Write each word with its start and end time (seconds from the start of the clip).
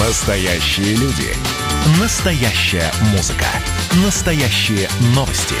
Настоящие 0.00 0.94
люди. 0.94 1.34
Настоящая 2.00 2.88
музыка. 3.10 3.46
Настоящие 4.04 4.88
новости. 5.14 5.56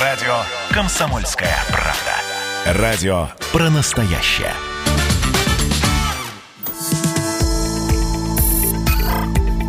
Радио 0.00 0.42
«Комсомольская 0.70 1.56
правда». 1.68 2.80
Радио 2.80 3.28
про 3.52 3.68
настоящее. 3.68 4.52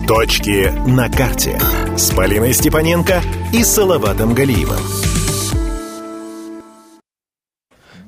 Точки 0.08 0.70
на 0.88 1.10
карте. 1.10 1.60
С 1.98 2.12
Полиной 2.12 2.54
Степаненко 2.54 3.24
и 3.52 3.64
Салаватом 3.64 4.36
Галиевым. 4.36 5.09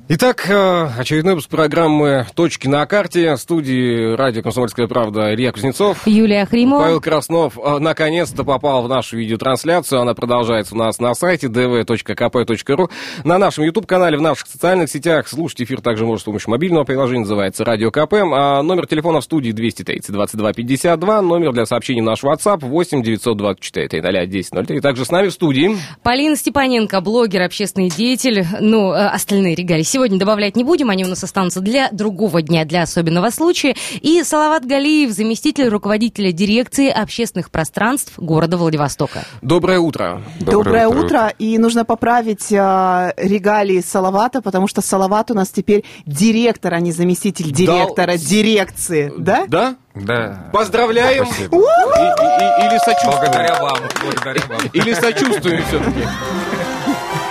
Итак, 0.08 0.44
э, 0.50 0.88
очередной 0.98 1.34
выпуск 1.34 1.48
программы 1.48 2.26
«Точки 2.34 2.66
на 2.66 2.84
карте». 2.86 3.34
В 3.34 3.38
студии 3.38 4.16
радио 4.16 4.42
«Комсомольская 4.42 4.88
правда» 4.88 5.32
Илья 5.32 5.52
Кузнецов. 5.52 6.06
Юлия 6.06 6.44
Хримова. 6.44 6.82
Павел 6.82 7.00
Краснов 7.00 7.56
э, 7.56 7.78
наконец-то 7.78 8.42
попал 8.42 8.82
в 8.82 8.88
нашу 8.88 9.16
видеотрансляцию. 9.16 10.00
Она 10.00 10.14
продолжается 10.14 10.74
у 10.74 10.78
нас 10.78 10.98
на 10.98 11.14
сайте 11.14 11.46
dv.kp.ru. 11.46 12.90
На 13.22 13.38
нашем 13.38 13.62
YouTube-канале, 13.62 14.18
в 14.18 14.20
наших 14.20 14.48
социальных 14.48 14.90
сетях. 14.90 15.28
Слушать 15.28 15.62
эфир 15.62 15.80
также 15.80 16.04
можно 16.04 16.20
с 16.20 16.24
помощью 16.24 16.50
мобильного 16.50 16.82
приложения, 16.82 17.20
называется 17.20 17.64
«Радио 17.64 17.92
КП». 17.92 18.14
А 18.14 18.60
номер 18.62 18.88
телефона 18.88 19.20
в 19.20 19.24
студии 19.24 19.52
230 19.52 20.10
22 20.10 20.52
52. 20.52 21.22
Номер 21.22 21.52
для 21.52 21.64
сообщений 21.64 22.02
наш 22.02 22.24
WhatsApp 22.24 22.58
8 22.58 23.02
924 23.04 23.88
300 23.88 24.26
10 24.26 24.66
03. 24.66 24.80
Также 24.80 25.04
с 25.04 25.10
нами 25.12 25.28
в 25.28 25.32
студии 25.32 25.76
Полина 26.02 26.34
Степаненко, 26.34 27.00
блогер, 27.00 27.42
общественный 27.42 27.88
деятель. 27.88 28.44
Ну, 28.60 28.92
э, 28.92 29.06
остальные 29.06 29.54
регалии 29.54 29.91
сегодня 29.92 30.18
добавлять 30.18 30.56
не 30.56 30.64
будем, 30.64 30.88
они 30.88 31.04
у 31.04 31.08
нас 31.08 31.22
останутся 31.22 31.60
для 31.60 31.90
другого 31.92 32.40
дня, 32.40 32.64
для 32.64 32.82
особенного 32.82 33.28
случая. 33.30 33.76
И 34.00 34.22
Салават 34.24 34.64
Галиев, 34.64 35.10
заместитель 35.10 35.68
руководителя 35.68 36.32
дирекции 36.32 36.88
общественных 36.88 37.50
пространств 37.50 38.14
города 38.16 38.56
Владивостока. 38.56 39.24
Доброе 39.42 39.80
утро. 39.80 40.22
Доброе, 40.40 40.88
утро. 40.88 41.32
И 41.38 41.58
нужно 41.58 41.84
поправить 41.84 42.50
э, 42.50 43.12
регалии 43.18 43.82
Салавата, 43.86 44.40
потому 44.40 44.66
что 44.66 44.80
Салават 44.80 45.30
у 45.30 45.34
нас 45.34 45.50
теперь 45.50 45.84
директор, 46.06 46.72
а 46.72 46.80
не 46.80 46.90
заместитель 46.92 47.50
директора 47.52 48.16
дирекции. 48.16 49.12
Да? 49.18 49.44
Да? 49.46 49.76
Да. 49.94 50.48
Поздравляем. 50.54 51.24
И- 51.24 51.26
и- 51.26 51.44
и- 51.44 52.66
или 52.66 52.78
сочувствуем. 52.78 53.20
Благодаря 53.20 53.60
вам. 53.62 53.78
Благодаря 54.02 54.42
вам. 54.48 54.60
Или 54.72 54.94
сочувствуем 54.94 55.62
все-таки. 55.68 56.06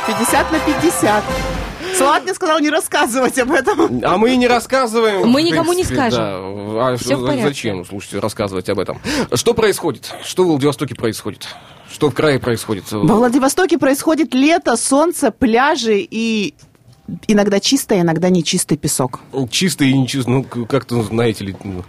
50 0.08 0.52
на 0.52 0.60
50. 0.60 1.24
Салават 1.98 2.24
мне 2.24 2.34
сказал 2.34 2.60
не 2.60 2.70
рассказывать 2.70 3.38
об 3.40 3.52
этом. 3.52 4.02
А 4.04 4.18
мы 4.18 4.34
и 4.34 4.38
не 4.38 4.48
рассказываем. 4.48 5.28
Мы 5.28 5.44
никому 5.44 5.74
не 5.74 5.84
скажем. 5.84 6.20
да. 6.74 6.92
А 6.94 6.98
Всё 6.98 7.18
в 7.18 7.26
порядке. 7.26 7.48
зачем, 7.48 7.86
слушайте, 7.86 8.20
рассказывать 8.20 8.70
об 8.70 8.80
этом? 8.80 9.00
Что 9.34 9.54
происходит? 9.54 10.14
Что 10.24 10.44
в 10.44 10.48
Владивостоке 10.48 10.96
происходит? 10.96 11.48
Что 11.92 12.10
в 12.10 12.14
крае 12.14 12.40
происходит? 12.40 12.92
Во 12.92 13.16
Владивостоке 13.16 13.78
происходит 13.78 14.34
лето, 14.34 14.78
солнце, 14.78 15.32
пляжи 15.32 16.00
и 16.00 16.54
иногда 17.28 17.60
чистый, 17.60 18.00
иногда 18.00 18.30
нечистый 18.30 18.78
песок. 18.78 19.20
Чистый 19.50 19.90
и 19.92 19.98
нечистый, 19.98 20.34
ну, 20.34 20.44
как-то, 20.66 21.02
знаете 21.04 21.44
ли, 21.46 21.56
ну, 21.64 21.84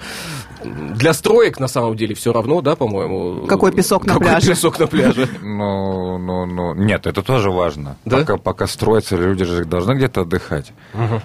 для 0.64 1.12
строек, 1.12 1.60
на 1.60 1.68
самом 1.68 1.96
деле, 1.96 2.14
все 2.14 2.32
равно, 2.32 2.60
да, 2.60 2.76
по-моему? 2.76 3.46
Какой 3.46 3.72
песок 3.72 4.06
на 4.06 4.14
Какой 4.14 4.28
пляже? 4.28 4.50
песок 4.50 4.78
на 4.78 4.86
пляже? 4.86 5.28
Ну, 5.42 6.18
ну, 6.18 6.46
ну, 6.46 6.74
нет, 6.74 7.06
это 7.06 7.22
тоже 7.22 7.50
важно. 7.50 7.96
Да? 8.04 8.18
Пока, 8.18 8.36
пока 8.36 8.66
строится, 8.66 9.16
люди 9.16 9.44
же 9.44 9.64
должны 9.64 9.94
где-то 9.94 10.22
отдыхать. 10.22 10.72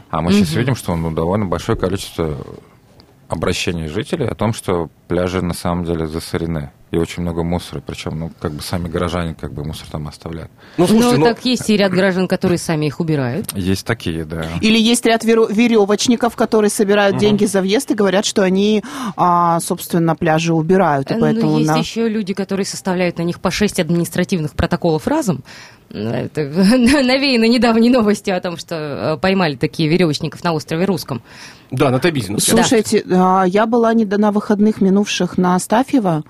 А 0.10 0.22
мы 0.22 0.34
сейчас 0.34 0.54
видим, 0.54 0.76
что 0.76 0.96
ну, 0.96 1.12
довольно 1.12 1.46
большое 1.46 1.78
количество 1.78 2.38
обращений 3.30 3.88
жителей 3.88 4.28
о 4.28 4.36
том, 4.36 4.54
что 4.54 4.90
пляжи 5.08 5.42
на 5.42 5.54
самом 5.54 5.84
деле 5.86 6.08
засорены. 6.08 6.72
И 6.90 6.96
очень 6.98 7.22
много 7.22 7.44
мусора, 7.44 7.84
причем, 7.86 8.18
ну, 8.18 8.32
как 8.40 8.54
бы 8.54 8.62
сами 8.62 8.88
горожане 8.88 9.36
как 9.36 9.52
бы 9.52 9.66
мусор 9.66 9.90
там 9.92 10.08
оставляют. 10.08 10.50
Ну, 10.78 10.88
слушайте, 10.88 11.18
ну, 11.18 11.26
ну, 11.26 11.26
так 11.26 11.44
есть 11.44 11.70
и 11.70 11.76
ряд 11.76 11.92
граждан, 11.92 12.30
которые 12.30 12.58
сами 12.58 12.86
их 12.86 13.02
убирают. 13.02 13.52
Есть 13.58 13.86
такие, 13.86 14.24
да. 14.24 14.46
Или 14.62 14.80
есть 14.80 15.06
ряд 15.06 15.26
веро- 15.26 15.52
веревочников, 15.52 16.38
которые 16.38 16.70
собирают 16.72 17.18
деньги 17.18 17.44
за 17.44 17.60
въезд 17.60 17.92
и 17.92 17.94
говорят, 17.94 18.24
что 18.26 18.42
они, 18.42 18.84
а, 19.18 19.60
собственно, 19.60 20.16
пляжи 20.16 20.54
убирают. 20.54 21.12
И 21.12 21.16
Ну, 21.16 21.20
поэтому 21.20 21.58
есть 21.58 21.68
на- 21.70 21.78
еще 21.78 22.08
люди, 22.08 22.34
которые 22.34 22.66
составляют 22.66 23.18
на 23.18 23.24
них 23.24 23.42
по 23.42 23.52
шесть 23.52 23.82
административных 23.82 24.54
протоколов 24.54 25.08
разом. 25.08 25.44
Это 25.90 26.42
навеяно 26.44 27.46
недавней 27.46 27.90
новостью 27.90 28.36
о 28.36 28.42
том, 28.42 28.58
что 28.58 28.76
э, 28.76 29.18
поймали 29.18 29.56
такие 29.56 29.88
веревочников 29.88 30.44
на 30.44 30.54
острове 30.54 30.86
Русском. 30.86 31.22
да, 31.72 31.92
на 31.92 32.00
Табизино. 32.00 32.40
Слушайте, 32.40 33.04
а, 33.10 33.46
я 33.46 33.66
была 33.66 33.94
не 33.94 34.06
на 34.06 34.32
выходных 34.32 34.82
минувших 34.82 35.38
на 35.38 35.56
Астафьево, 35.56 36.24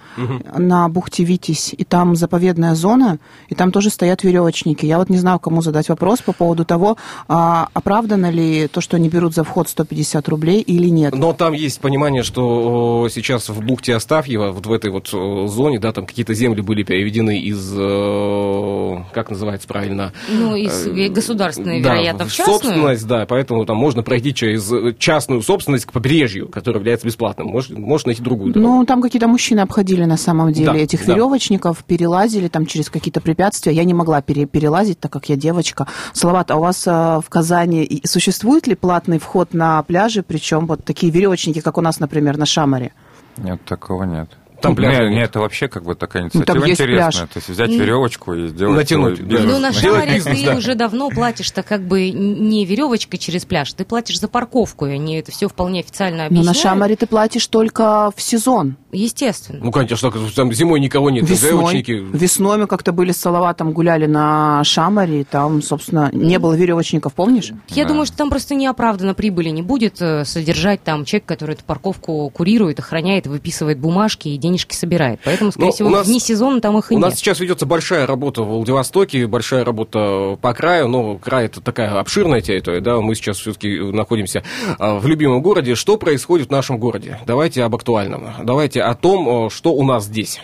на 0.56 0.88
бухте 0.90 1.24
Витязь, 1.24 1.74
и 1.78 1.84
там 1.84 2.16
заповедная 2.16 2.76
зона, 2.76 3.20
и 3.48 3.56
там 3.56 3.72
тоже 3.72 3.90
стоят 3.90 4.24
веревочники. 4.24 4.86
Я 4.86 4.98
вот 4.98 5.10
не 5.10 5.18
знаю, 5.18 5.40
кому 5.40 5.62
задать 5.62 5.90
вопрос 5.90 6.22
по 6.22 6.34
поводу 6.34 6.66
того, 6.66 6.98
а, 7.28 7.70
оправдано 7.74 8.30
ли 8.30 8.68
то, 8.68 8.82
что 8.82 8.98
они 8.98 9.10
берут 9.10 9.34
за 9.34 9.44
вход 9.44 9.70
150 9.70 10.28
рублей 10.30 10.62
или 10.62 10.88
нет. 10.88 11.16
Но 11.16 11.34
там 11.34 11.54
есть 11.54 11.80
понимание, 11.80 12.24
что 12.24 13.08
сейчас 13.12 13.50
в 13.50 13.60
бухте 13.62 13.96
Астафьева, 13.96 14.52
вот 14.52 14.66
в 14.66 14.72
этой 14.72 14.92
вот 14.92 15.08
зоне, 15.08 15.80
да, 15.80 15.94
там 15.94 16.06
какие-то 16.06 16.34
земли 16.34 16.62
были 16.62 16.84
переведены 16.84 17.40
из, 17.40 17.74
э, 17.76 19.04
как 19.14 19.30
называется 19.30 19.47
правильно? 19.68 20.14
Ну, 20.30 20.56
из 20.56 20.88
Э, 20.88 21.10
государственной, 21.10 21.82
да, 21.82 21.94
вероятно, 21.94 22.26
в 22.26 22.32
частную. 22.34 22.60
собственность, 22.60 23.08
да, 23.08 23.26
поэтому 23.26 23.66
там 23.66 23.78
можно 23.78 24.04
пройти 24.04 24.34
через 24.34 24.72
э, 24.72 24.94
частную 24.98 25.42
собственность 25.42 25.86
к 25.86 25.92
побережью, 25.92 26.48
которая 26.48 26.80
является 26.80 27.08
бесплатным. 27.08 27.48
Можешь, 27.48 27.70
можешь 27.72 28.06
найти 28.06 28.22
другую 28.22 28.54
дорогу. 28.54 28.74
Ну, 28.76 28.86
там 28.86 29.02
какие-то 29.02 29.28
мужчины 29.28 29.62
обходили 29.62 30.04
на 30.06 30.18
самом 30.18 30.52
деле 30.54 30.68
Да, 30.72 30.76
этих 30.78 31.06
да. 31.06 31.14
веревочников, 31.14 31.84
перелазили 31.84 32.48
там 32.48 32.66
через 32.66 32.90
какие-то 32.90 33.22
препятствия. 33.22 33.74
Я 33.74 33.84
не 33.84 33.94
могла 33.94 34.22
пере- 34.22 34.46
перелазить, 34.46 35.00
так 35.00 35.12
как 35.12 35.30
я 35.30 35.36
девочка. 35.36 35.88
Салават, 36.14 36.52
а 36.52 36.56
у 36.56 36.62
вас 36.62 36.84
а, 36.88 37.22
в 37.22 37.30
Казани 37.30 37.84
и- 37.84 38.06
существует 38.08 38.68
ли 38.68 38.76
платный 38.76 39.20
вход 39.20 39.54
на 39.54 39.82
пляжи, 39.84 40.24
причем 40.24 40.68
вот 40.68 40.84
такие 40.84 41.12
веревочники, 41.12 41.62
как 41.62 41.78
у 41.78 41.82
нас, 41.82 42.00
например, 42.00 42.38
на 42.38 42.46
Шамаре? 42.46 42.92
Нет, 43.38 43.60
такого 43.66 44.04
нет. 44.04 44.30
Там 44.62 44.76
пляжа 44.76 45.02
нет, 45.02 45.10
нет. 45.10 45.20
нет, 45.20 45.30
это 45.30 45.40
вообще 45.40 45.68
как 45.68 45.84
бы 45.84 45.96
такая 45.96 46.24
Ну, 46.24 46.30
там 46.30 46.58
инициатива 46.58 46.72
интересная. 46.72 47.12
пляж. 47.12 47.30
То 47.30 47.38
есть 47.38 47.50
взять 47.50 47.70
веревочку 47.70 48.34
и 48.34 48.48
сделать 48.48 48.76
Натянуть, 48.76 49.20
бизнес. 49.20 49.52
Ну, 49.52 49.60
на 49.60 49.70
бизнес, 50.06 50.40
ты 50.40 50.46
да. 50.46 50.56
уже 50.56 50.76
давно 50.76 51.10
платишь-то 51.10 51.64
как 51.64 51.82
бы 51.84 52.10
не 52.12 52.66
веревочкой 52.66 53.20
через 53.20 53.46
пляж, 53.46 53.74
ты 53.74 53.86
платишь 53.86 54.20
за 54.20 54.28
парковку, 54.28 54.86
и 54.88 54.92
они 54.94 55.18
это 55.20 55.32
все 55.32 55.48
вполне 55.48 55.82
официально 55.82 56.24
Но 56.24 56.26
объясняют. 56.26 56.48
на 56.58 56.62
Шамаре 56.62 56.96
ты 56.96 57.08
платишь 57.08 57.46
только 57.48 58.12
в 58.16 58.22
сезон. 58.22 58.78
Естественно. 58.92 59.60
Ну, 59.64 59.72
конечно, 59.72 60.12
там 60.36 60.54
зимой 60.54 60.80
никого 60.80 61.10
нет, 61.10 61.30
Весной. 61.30 61.52
веревочники. 61.52 61.92
Весной 61.92 62.58
мы 62.58 62.68
как-то 62.68 62.92
были 62.94 63.12
с 63.12 63.18
Салаватом, 63.18 63.74
гуляли 63.74 64.06
на 64.06 64.64
Шамаре, 64.64 65.22
и 65.22 65.24
там, 65.24 65.62
собственно, 65.62 66.10
не 66.14 66.40
было 66.40 66.54
веревочников, 66.54 67.14
помнишь? 67.14 67.52
Я 67.68 67.84
Да. 67.84 67.90
думаю, 67.90 68.06
что 68.06 68.16
там 68.18 68.30
просто 68.30 68.56
неоправданно 68.56 69.14
прибыли 69.14 69.50
не 69.50 69.62
будет 69.62 70.02
э, 70.02 70.24
содержать 70.26 70.84
там 70.84 71.04
человек, 71.06 71.26
который 71.26 71.54
эту 71.56 71.64
парковку 71.66 72.30
курирует, 72.30 72.80
охраняет, 72.80 73.28
выписывает 73.28 73.78
бумажки 73.80 74.30
и 74.30 74.38
денежки 74.38 74.74
собирает. 74.74 75.20
Поэтому, 75.26 75.52
скорее 75.52 75.68
Ну, 75.68 75.72
всего, 75.74 75.90
у 75.90 75.92
нас- 75.92 76.08
вне 76.08 76.20
сезона 76.20 76.62
там 76.62 76.78
их 76.78 76.92
и 76.92 76.96
У 76.96 76.98
нет. 76.98 77.10
нас 77.10 77.16
сейчас 77.20 77.40
ведется 77.40 77.66
большая 77.66 78.08
работа 78.08 78.44
в 78.44 78.48
Владивостоке, 78.48 79.28
большая 79.28 79.66
работа 79.66 80.38
по 80.42 80.54
краю, 80.54 80.88
но 80.88 81.18
край 81.18 81.46
это 81.48 81.60
такая 81.62 82.00
обширная 82.00 82.42
территория, 82.42 82.80
да, 82.80 83.02
мы 83.02 83.16
сейчас 83.16 83.38
все-таки 83.38 83.78
находимся 83.80 84.44
а, 84.80 84.96
в 85.00 85.06
любимом 85.08 85.42
городе. 85.42 85.76
Что 85.76 85.98
происходит 85.98 86.48
в 86.48 86.52
нашем 86.52 86.78
городе? 86.80 87.20
Давайте 87.28 87.64
об 87.64 87.76
актуальном, 87.76 88.24
давайте 88.44 88.77
о 88.78 88.94
том, 88.96 89.28
о, 89.28 89.50
что 89.50 89.74
у 89.74 89.84
нас 89.84 90.06
здесь. 90.06 90.40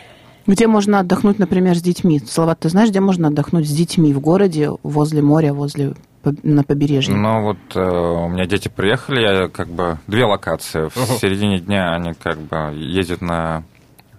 Где 0.45 0.67
можно 0.67 0.99
отдохнуть, 0.99 1.39
например, 1.39 1.75
с 1.75 1.81
детьми? 1.81 2.19
Салават, 2.19 2.59
ты 2.59 2.69
знаешь, 2.69 2.89
где 2.89 2.99
можно 2.99 3.29
отдохнуть 3.29 3.67
с 3.67 3.71
детьми 3.71 4.13
в 4.13 4.19
городе, 4.19 4.69
возле 4.83 5.21
моря, 5.21 5.53
возле 5.53 5.93
на 6.43 6.63
побережье? 6.63 7.15
Ну 7.15 7.43
вот 7.43 7.57
э, 7.75 7.79
у 7.81 8.27
меня 8.27 8.45
дети 8.45 8.67
приехали, 8.67 9.21
я 9.21 9.47
как 9.47 9.67
бы 9.69 9.99
две 10.07 10.25
локации. 10.25 10.89
В 10.89 10.97
Ага. 10.97 11.13
середине 11.19 11.59
дня 11.59 11.93
они 11.93 12.13
как 12.13 12.39
бы 12.39 12.73
ездят 12.75 13.21
на 13.21 13.63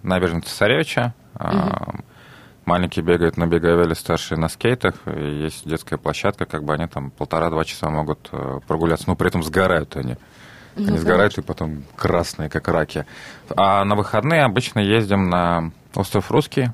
набережную 0.02 0.42
Цесаревича. 0.42 1.14
а, 1.34 1.94
Маленькие 2.66 3.04
бегают 3.04 3.36
на 3.36 3.46
беговеле, 3.46 3.94
старшие 3.94 4.38
на 4.38 4.48
скейтах. 4.48 4.94
И 5.06 5.42
есть 5.44 5.68
детская 5.68 5.98
площадка, 5.98 6.46
как 6.46 6.64
бы 6.64 6.72
они 6.72 6.86
там 6.86 7.10
полтора-два 7.10 7.64
часа 7.66 7.90
могут 7.90 8.30
э, 8.32 8.60
прогуляться, 8.66 9.04
но 9.08 9.16
при 9.16 9.28
этом 9.28 9.42
сгорают 9.42 9.94
они. 9.96 10.16
Ну, 10.76 10.88
Они 10.88 10.98
сгорают 10.98 11.38
и 11.38 11.42
потом 11.42 11.84
красные, 11.96 12.48
как 12.48 12.68
раки. 12.68 13.06
А 13.56 13.84
на 13.84 13.94
выходные 13.94 14.42
обычно 14.42 14.80
ездим 14.80 15.30
на 15.30 15.70
остров 15.94 16.30
Русский, 16.30 16.70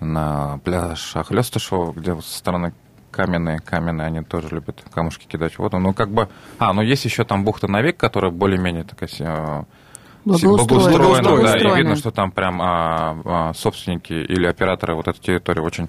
на 0.00 0.58
пляж 0.64 1.16
Ахлёстышева, 1.16 1.92
где 1.92 2.12
вот 2.12 2.24
со 2.24 2.38
стороны 2.38 2.72
каменные, 3.10 3.58
каменные, 3.58 4.06
они 4.06 4.22
тоже 4.22 4.48
любят 4.50 4.82
камушки 4.94 5.26
кидать 5.26 5.54
в 5.54 5.58
воду. 5.58 5.78
Ну, 5.78 5.92
как 5.92 6.10
бы... 6.10 6.28
А, 6.58 6.72
ну, 6.72 6.82
есть 6.82 7.04
еще 7.04 7.24
там 7.24 7.44
бухта 7.44 7.66
Навик, 7.66 7.96
которая 7.96 8.30
более-менее 8.30 8.84
такая... 8.84 9.08
э, 9.18 9.64
Благоустроенная. 10.24 10.98
благоустроена, 10.98 11.52
да, 11.52 11.58
и 11.58 11.76
видно, 11.78 11.96
что 11.96 12.10
там 12.10 12.30
прям 12.30 12.60
а, 12.60 13.18
а, 13.24 13.54
собственники 13.54 14.12
или 14.12 14.46
операторы 14.46 14.94
вот 14.94 15.08
этой 15.08 15.20
территории 15.20 15.60
очень 15.60 15.88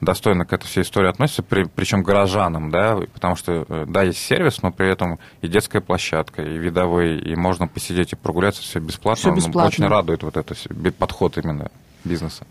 достойно 0.00 0.44
к 0.44 0.52
этой 0.52 0.66
всей 0.66 0.82
истории 0.82 1.08
относятся, 1.08 1.42
при, 1.42 1.64
причем 1.64 2.02
горожанам, 2.02 2.70
да, 2.70 2.98
потому 3.12 3.36
что, 3.36 3.64
э, 3.68 3.84
да, 3.88 4.02
есть 4.02 4.18
сервис, 4.18 4.62
но 4.62 4.70
при 4.70 4.90
этом 4.90 5.18
и 5.40 5.48
детская 5.48 5.80
площадка, 5.80 6.42
и 6.42 6.58
видовой, 6.58 7.18
и 7.18 7.34
можно 7.36 7.66
посидеть 7.66 8.12
и 8.12 8.16
прогуляться, 8.16 8.62
все 8.62 8.80
бесплатно. 8.80 9.20
Все 9.20 9.34
бесплатно. 9.34 9.68
Очень 9.68 9.88
радует 9.88 10.22
вот 10.22 10.36
этот 10.36 10.58
подход 10.98 11.38
именно 11.38 11.70
бизнеса. 12.04 12.44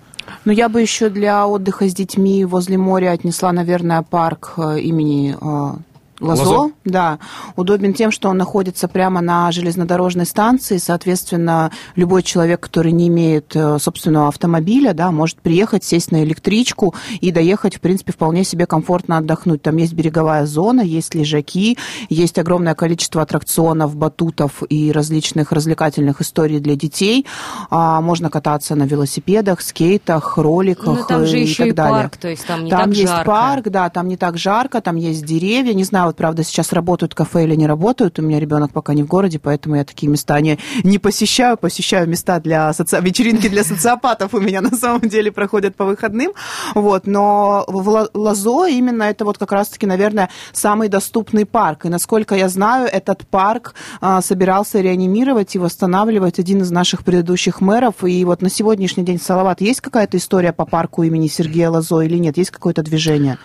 Ну, 0.45 0.51
я 0.51 0.69
бы 0.69 0.81
еще 0.81 1.09
для 1.09 1.47
отдыха 1.47 1.87
с 1.87 1.93
детьми 1.93 2.45
возле 2.45 2.77
моря 2.77 3.11
отнесла, 3.11 3.51
наверное, 3.51 4.01
парк 4.01 4.53
э, 4.57 4.79
имени 4.79 5.35
э, 5.39 5.77
Лазо, 6.23 6.43
Лазо, 6.43 6.71
да, 6.85 7.19
удобен 7.55 7.93
тем, 7.93 8.11
что 8.11 8.29
он 8.29 8.37
находится 8.37 8.87
прямо 8.87 9.21
на 9.21 9.51
железнодорожной 9.51 10.25
станции, 10.25 10.77
соответственно, 10.77 11.71
любой 11.95 12.23
человек, 12.23 12.61
который 12.61 12.91
не 12.91 13.07
имеет 13.07 13.55
э, 13.55 13.77
собственного 13.79 14.27
автомобиля, 14.27 14.93
да, 14.93 15.11
может 15.11 15.37
приехать, 15.41 15.83
сесть 15.83 16.11
на 16.11 16.23
электричку 16.23 16.95
и 17.21 17.31
доехать, 17.31 17.75
в 17.75 17.81
принципе, 17.81 18.13
вполне 18.13 18.43
себе 18.43 18.65
комфортно 18.65 19.17
отдохнуть. 19.17 19.61
Там 19.61 19.77
есть 19.77 19.93
береговая 19.93 20.45
зона, 20.45 20.81
есть 20.81 21.15
лежаки, 21.15 21.77
есть 22.09 22.39
огромное 22.39 22.75
количество 22.75 23.21
аттракционов, 23.21 23.95
батутов 23.95 24.63
и 24.69 24.91
различных 24.91 25.51
развлекательных 25.51 26.21
историй 26.21 26.59
для 26.59 26.75
детей. 26.75 27.25
А, 27.69 28.01
можно 28.01 28.29
кататься 28.29 28.75
на 28.75 28.83
велосипедах, 28.83 29.61
скейтах, 29.61 30.37
роликах 30.37 30.99
ну, 30.99 31.05
там 31.07 31.25
же 31.25 31.39
и 31.39 31.41
еще 31.41 31.63
так 31.63 31.67
и 31.67 31.71
далее. 31.71 32.01
парк, 32.03 32.17
то 32.17 32.27
есть 32.27 32.45
там 32.45 32.63
не 32.63 32.69
там 32.69 32.89
так 32.89 32.97
есть 32.97 33.11
жарко. 33.11 33.25
парк, 33.25 33.69
да, 33.69 33.89
там 33.89 34.07
не 34.07 34.17
так 34.17 34.37
жарко, 34.37 34.81
там 34.81 34.95
есть 34.95 35.25
деревья. 35.25 35.73
Не 35.73 35.83
знаю, 35.83 36.12
вот 36.13 36.17
правда 36.17 36.43
сейчас 36.43 36.73
работают 36.73 37.15
кафе 37.15 37.43
или 37.43 37.55
не 37.55 37.65
работают. 37.67 38.19
У 38.19 38.21
меня 38.21 38.39
ребенок 38.39 38.71
пока 38.71 38.93
не 38.93 39.03
в 39.03 39.07
городе, 39.07 39.39
поэтому 39.39 39.75
я 39.75 39.83
такие 39.83 40.11
места 40.11 40.39
не, 40.41 40.59
не 40.83 40.99
посещаю. 40.99 41.57
Посещаю 41.57 42.07
места 42.07 42.39
для 42.39 42.71
соци... 42.73 42.99
вечеринки 43.01 43.49
для 43.49 43.63
социопатов 43.63 44.33
у 44.33 44.39
меня 44.39 44.61
на 44.61 44.75
самом 44.75 45.01
деле 45.09 45.31
проходят 45.31 45.75
по 45.75 45.85
выходным. 45.85 46.31
Вот, 46.75 47.07
но 47.07 47.65
в 47.67 48.09
Лазо 48.13 48.67
именно 48.67 49.03
это 49.03 49.25
вот 49.25 49.37
как 49.37 49.51
раз-таки, 49.51 49.87
наверное, 49.87 50.29
самый 50.51 50.87
доступный 50.87 51.45
парк. 51.45 51.85
И 51.85 51.89
насколько 51.89 52.35
я 52.35 52.47
знаю, 52.47 52.87
этот 52.91 53.25
парк 53.27 53.73
а, 53.99 54.21
собирался 54.21 54.81
реанимировать 54.81 55.55
и 55.55 55.59
восстанавливать 55.59 56.39
один 56.39 56.61
из 56.61 56.69
наших 56.69 57.03
предыдущих 57.03 57.59
мэров. 57.61 58.03
И 58.03 58.23
вот 58.25 58.41
на 58.41 58.49
сегодняшний 58.49 59.03
день, 59.03 59.19
Салават, 59.19 59.61
есть 59.61 59.81
какая-то 59.81 60.17
история 60.17 60.53
по 60.53 60.65
парку 60.65 61.03
имени 61.03 61.27
Сергея 61.27 61.69
Лазо 61.69 62.01
или 62.01 62.17
нет? 62.17 62.37
Есть 62.37 62.51
какое-то 62.51 62.83
движение? 62.83 63.37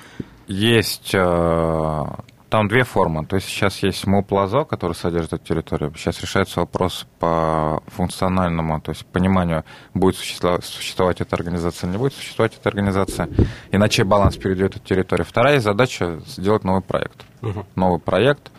Есть 0.49 1.11
э, 1.15 2.05
там 2.49 2.69
две 2.69 2.85
формы. 2.85 3.27
То 3.27 3.37
есть 3.37 3.49
сейчас 3.49 3.83
есть 3.83 4.07
МОП-ЛАЗО, 4.07 4.65
который 4.65 4.95
содержит 4.95 5.35
эту 5.35 5.45
территорию. 5.45 5.93
Сейчас 5.97 6.21
решается 6.21 6.61
вопрос 6.61 7.07
по 7.19 7.83
функциональному, 7.89 8.81
то 8.81 8.93
есть 8.93 9.05
пониманию, 9.07 9.65
будет 9.95 10.17
существовать 10.17 11.21
эта 11.21 11.37
организация, 11.37 11.91
не 11.91 11.99
будет 11.99 12.15
существовать 12.15 12.57
эта 12.59 12.69
организация, 12.69 13.29
и 13.71 13.79
на 13.79 13.89
чей 13.89 14.05
баланс 14.05 14.37
перейдет 14.37 14.77
эта 14.77 14.87
территория. 14.87 15.25
Вторая 15.25 15.61
задача– 15.61 16.21
сделать 16.27 16.65
новый 16.65 16.83
проект. 16.83 17.25
Угу. 17.43 17.67
Новый 17.75 18.01
проект. 18.01 18.51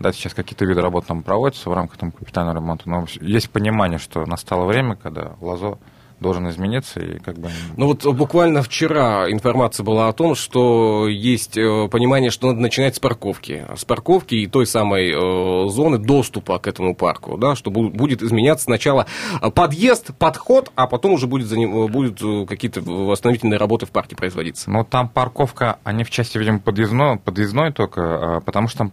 Да, 0.00 0.12
сейчас 0.12 0.34
какие-то 0.34 0.64
виды 0.64 0.80
работ 0.80 1.06
там 1.06 1.22
проводятся 1.22 1.70
в 1.70 1.72
рамках 1.72 1.98
там, 1.98 2.10
капитального 2.10 2.56
ремонта, 2.56 2.88
но 2.88 3.06
есть 3.20 3.50
понимание, 3.50 3.98
что 3.98 4.26
настало 4.26 4.66
время, 4.66 4.96
когда 4.96 5.36
ЛАЗО 5.40 5.78
должен 6.24 6.48
измениться 6.48 7.00
и 7.00 7.18
как 7.18 7.38
бы... 7.38 7.50
Ну 7.76 7.86
вот 7.86 8.04
буквально 8.16 8.62
вчера 8.62 9.30
информация 9.30 9.84
была 9.84 10.08
о 10.08 10.12
том, 10.14 10.34
что 10.34 11.06
есть 11.06 11.58
э, 11.58 11.88
понимание, 11.90 12.30
что 12.30 12.46
надо 12.48 12.60
начинать 12.60 12.96
с 12.96 12.98
парковки. 12.98 13.66
С 13.76 13.84
парковки 13.84 14.34
и 14.34 14.46
той 14.46 14.66
самой 14.66 15.10
э, 15.10 15.68
зоны 15.68 15.98
доступа 15.98 16.58
к 16.58 16.66
этому 16.66 16.94
парку, 16.94 17.36
да, 17.36 17.54
что 17.54 17.70
будет 17.70 18.22
изменяться 18.22 18.64
сначала 18.64 19.06
подъезд, 19.54 20.16
подход, 20.18 20.72
а 20.74 20.86
потом 20.86 21.12
уже 21.12 21.26
будет, 21.26 21.46
за 21.46 21.58
ним, 21.58 21.86
будут 21.88 22.22
э, 22.22 22.46
какие-то 22.46 22.80
восстановительные 22.80 23.58
работы 23.58 23.84
в 23.84 23.90
парке 23.90 24.16
производиться. 24.16 24.70
Ну 24.70 24.82
там 24.82 25.10
парковка, 25.10 25.78
они 25.84 26.04
в 26.04 26.10
части, 26.10 26.38
видимо, 26.38 26.58
подъездной, 26.58 27.18
подъездной 27.18 27.72
только, 27.72 28.36
а, 28.36 28.40
потому 28.40 28.68
что 28.68 28.78
там 28.78 28.92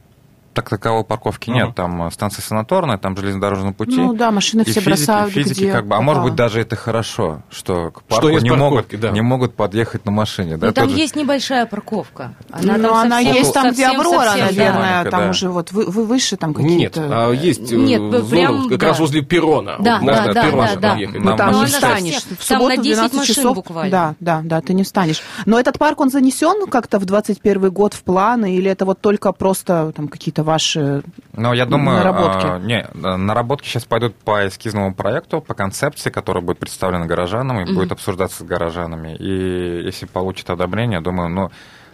так 0.54 0.70
таковой 0.70 1.04
парковки 1.04 1.50
uh-huh. 1.50 1.54
нет. 1.54 1.76
Там 1.76 2.08
э, 2.08 2.12
станция 2.12 2.44
санаторная, 2.44 2.98
там 2.98 3.16
железнодорожные 3.16 3.74
пути. 3.74 3.98
Ну 3.98 4.14
да, 4.14 4.32
машины 4.32 4.64
все 4.64 4.74
физики, 4.74 4.90
бросают 4.90 5.34
физики 5.34 5.64
где 5.64 5.72
как 5.72 5.88
бы, 5.88 5.96
А 5.96 6.02
может 6.02 6.24
быть, 6.24 6.36
даже 6.36 6.62
это 6.62 6.76
хорошо, 6.76 7.42
что 7.50 7.92
к 7.92 8.04
парку 8.04 8.28
что 8.28 8.40
не, 8.40 8.52
могут, 8.52 8.88
да. 9.00 9.12
не 9.12 9.22
могут 9.22 9.56
подъехать 9.56 10.06
на 10.06 10.12
машине. 10.12 10.58
Да, 10.58 10.68
Но 10.68 10.74
там 10.74 10.88
тоже... 10.88 11.00
есть 11.00 11.16
небольшая 11.16 11.66
парковка. 11.66 12.34
Она 12.52 12.78
ну, 12.78 12.84
там 12.84 12.94
она 12.98 13.18
совсем, 13.18 13.36
есть 13.36 13.54
там, 13.54 13.72
где 13.72 13.86
Аврора, 13.88 14.26
совсем, 14.26 14.46
наверное, 14.46 15.04
да. 15.04 15.10
там 15.10 15.22
да. 15.22 15.30
уже 15.30 15.50
вот 15.50 15.72
вы, 15.72 15.86
вы 15.86 16.06
выше 16.06 16.38
там 16.38 16.54
какие-то... 16.54 17.00
Нет, 17.02 17.12
а 17.12 17.32
есть 17.32 17.72
Нет, 17.72 18.02
зона 18.02 18.26
прям, 18.26 18.70
как 18.70 18.80
да. 18.80 18.88
раз 18.88 19.00
возле 19.00 19.22
перрона. 19.22 19.76
Да, 19.80 20.00
вот, 20.00 20.08
да, 20.08 20.34
да, 20.34 20.44
перрон 20.44 20.66
да, 20.66 20.76
да. 20.76 20.90
подъехать. 20.92 21.22
Ну, 21.22 21.38
там 21.38 21.60
не 21.60 21.66
встанешь. 21.66 22.14
совсем- 22.14 22.38
В 22.38 22.44
субботу 22.44 22.76
на 22.76 22.78
10 22.78 22.96
12 22.96 23.18
машин 23.18 23.36
часов. 23.36 23.56
буквально. 23.56 23.92
Да, 23.92 24.16
да, 24.20 24.42
да, 24.44 24.62
ты 24.62 24.74
не 24.74 24.84
встанешь. 24.84 25.22
Но 25.46 25.60
этот 25.60 25.80
парк, 25.80 26.00
он 26.00 26.10
занесен 26.10 26.68
как-то 26.68 27.00
в 27.00 27.06
21 27.06 27.70
год 27.70 27.94
в 27.94 28.04
планы, 28.04 28.56
или 28.56 28.70
это 28.70 28.86
вот 28.86 29.02
только 29.02 29.32
просто 29.32 29.92
там 29.96 30.08
какие-то 30.08 30.41
ваши 30.44 31.04
Ну, 31.34 31.54
я 31.54 31.66
думаю, 31.66 31.98
наработки? 31.98 32.46
а, 32.46 32.60
не, 32.60 32.88
наработки 32.94 33.68
сейчас 33.68 33.86
пойдут 33.86 34.16
по 34.16 34.48
эскизному 34.48 34.94
проекту, 34.94 35.42
по 35.42 35.54
концепции, 35.54 36.10
которая 36.10 36.44
будет 36.44 36.60
представлена 36.60 37.06
горожанам 37.06 37.60
и 37.60 37.64
Мгм. 37.66 37.76
будет 37.76 37.92
обсуждаться 37.92 38.44
с 38.44 38.46
горожанами. 38.46 39.16
И 39.16 39.84
если 39.84 40.06
получит 40.06 40.50
одобрение, 40.50 41.02
думаю, 41.02 41.30
ну, 41.30 41.50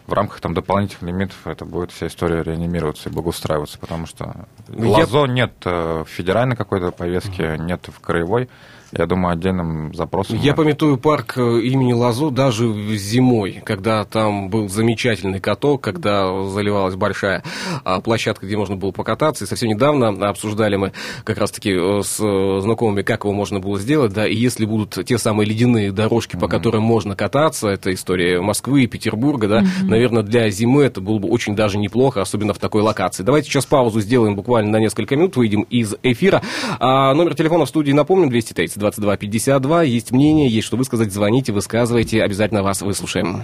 в 0.07 0.13
рамках 0.13 0.39
там 0.39 0.53
дополнительных 0.53 1.01
лимитов 1.03 1.35
это 1.45 1.65
будет 1.65 1.91
вся 1.91 2.07
история 2.07 2.41
реанимироваться 2.41 3.09
и 3.09 3.11
благоустраиваться, 3.11 3.77
потому 3.77 4.05
что 4.07 4.45
Я- 4.69 4.87
ЛАЗО 4.89 5.25
нет 5.25 5.51
э, 5.65 6.03
в 6.05 6.09
федеральной 6.09 6.55
какой-то 6.55 6.91
повестке, 6.91 7.57
нет 7.59 7.87
в 7.93 7.99
краевой. 7.99 8.49
Я 8.91 9.05
думаю, 9.05 9.33
отдельным 9.33 9.93
запросом... 9.93 10.37
Я 10.37 10.51
это- 10.51 10.57
пометую 10.57 10.97
парк 10.97 11.33
э, 11.37 11.59
имени 11.61 11.93
Лазо 11.93 12.29
даже 12.29 12.71
зимой, 12.95 13.61
когда 13.65 14.05
там 14.05 14.49
был 14.49 14.69
замечательный 14.69 15.39
каток, 15.39 15.81
когда 15.81 16.43
заливалась 16.45 16.95
большая 16.95 17.43
а, 17.83 17.99
площадка, 18.01 18.45
где 18.45 18.57
можно 18.57 18.75
было 18.75 18.91
покататься. 18.91 19.43
И 19.43 19.47
совсем 19.47 19.69
недавно 19.69 20.09
обсуждали 20.29 20.75
мы 20.77 20.93
как 21.23 21.37
раз-таки 21.37 21.71
э, 21.71 22.01
с 22.03 22.19
э, 22.19 22.59
знакомыми, 22.61 23.01
как 23.01 23.23
его 23.23 23.33
можно 23.33 23.59
было 23.59 23.79
сделать. 23.79 24.13
Да, 24.13 24.27
и 24.27 24.35
если 24.35 24.65
будут 24.65 25.05
те 25.05 25.17
самые 25.17 25.47
ледяные 25.47 25.91
дорожки, 25.91 26.37
по 26.37 26.47
которым 26.47 26.83
можно 26.83 27.15
кататься, 27.15 27.67
это 27.67 27.93
история 27.93 28.41
Москвы 28.41 28.83
и 28.83 28.87
Петербурга, 28.87 29.47
да, 29.47 29.63
наверное, 29.83 30.23
для 30.23 30.49
зимы 30.49 30.83
это 30.83 31.01
было 31.01 31.19
бы 31.19 31.27
очень 31.29 31.55
даже 31.55 31.77
неплохо, 31.77 32.21
особенно 32.21 32.53
в 32.53 32.59
такой 32.59 32.81
локации. 32.81 33.23
Давайте 33.23 33.49
сейчас 33.49 33.65
паузу 33.65 33.99
сделаем 34.01 34.35
буквально 34.35 34.71
на 34.71 34.79
несколько 34.79 35.15
минут, 35.15 35.35
выйдем 35.35 35.61
из 35.63 35.95
эфира. 36.03 36.41
А, 36.79 37.13
номер 37.13 37.35
телефона 37.35 37.65
в 37.65 37.69
студии, 37.69 37.91
напомню, 37.91 38.29
230 38.29 38.76
22 38.77 39.17
52. 39.17 39.83
Есть 39.83 40.11
мнение, 40.11 40.49
есть 40.49 40.67
что 40.67 40.77
высказать, 40.77 41.11
звоните, 41.13 41.51
высказывайте, 41.51 42.23
обязательно 42.23 42.63
вас 42.63 42.81
выслушаем. 42.81 43.43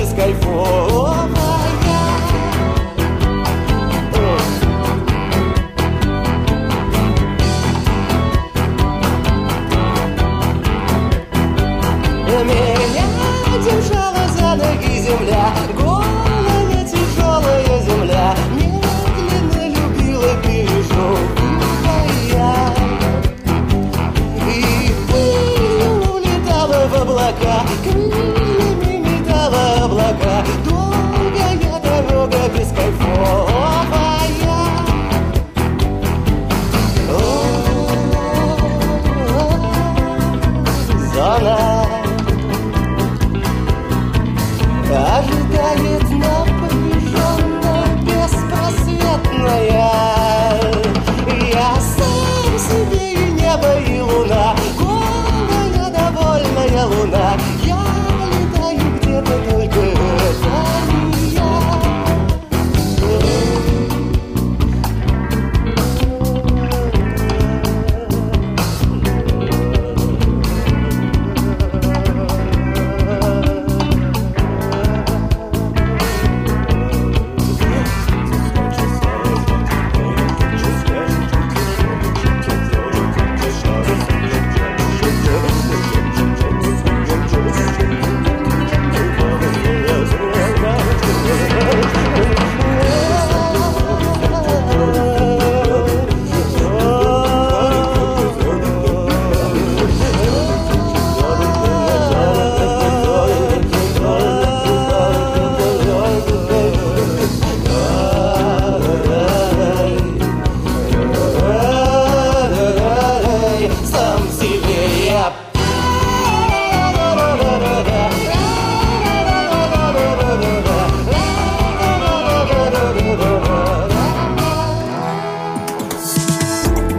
descalfó. 0.00 1.09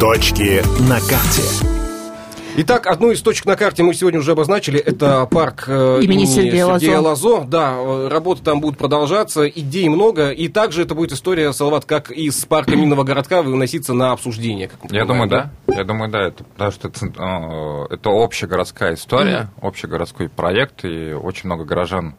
Точки 0.01 0.63
на 0.89 1.00
карте. 1.00 1.43
Итак, 2.58 2.88
одну 2.88 3.12
из 3.12 3.22
точек 3.22 3.46
на 3.46 3.55
карте 3.55 3.84
мы 3.84 3.93
сегодня 3.93 4.20
уже 4.20 4.31
обозначили. 4.31 4.79
Это 4.79 5.27
парк 5.27 5.65
э, 5.67 6.00
Имени 6.01 6.25
Сергея 6.25 6.98
Лазо. 6.98 7.46
Да, 7.46 7.75
э, 7.77 8.08
работы 8.08 8.41
там 8.41 8.62
будут 8.62 8.79
продолжаться, 8.79 9.48
идей 9.48 9.89
много. 9.89 10.31
И 10.31 10.48
также 10.48 10.81
это 10.81 10.96
будет 10.96 11.12
история, 11.12 11.53
Салават, 11.53 11.86
как 11.86 12.10
из 12.10 12.43
парка 12.46 12.75
Минного 12.75 13.03
городка 13.03 13.43
выноситься 13.43 13.93
на 13.93 14.12
обсуждение. 14.12 14.70
как 14.70 14.91
Я 14.91 15.05
думаю, 15.05 15.29
да. 15.29 15.51
Я 15.67 15.84
думаю, 15.84 16.10
да. 16.10 16.29
Это, 16.29 16.46
потому 16.46 16.72
что 16.72 16.88
это, 16.88 17.05
э, 17.05 17.93
это 17.93 18.10
общегородская 18.10 18.96
история, 18.96 19.51
общегородской 19.62 20.29
проект, 20.29 20.84
и 20.84 21.13
очень 21.13 21.46
много 21.46 21.63
горожан 21.63 22.15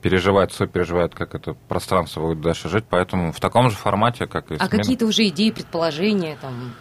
переживают, 0.00 0.54
сопереживают, 0.54 1.14
как 1.14 1.34
это 1.34 1.54
пространство 1.68 2.22
будет 2.22 2.40
дальше 2.40 2.70
жить. 2.70 2.86
Поэтому 2.88 3.32
в 3.32 3.40
таком 3.40 3.68
же 3.68 3.76
формате, 3.76 4.26
как 4.26 4.50
и 4.50 4.54
А 4.58 4.66
какие-то 4.66 5.04
уже 5.04 5.28
идеи, 5.28 5.50
предположения, 5.50 6.38
там, 6.40 6.72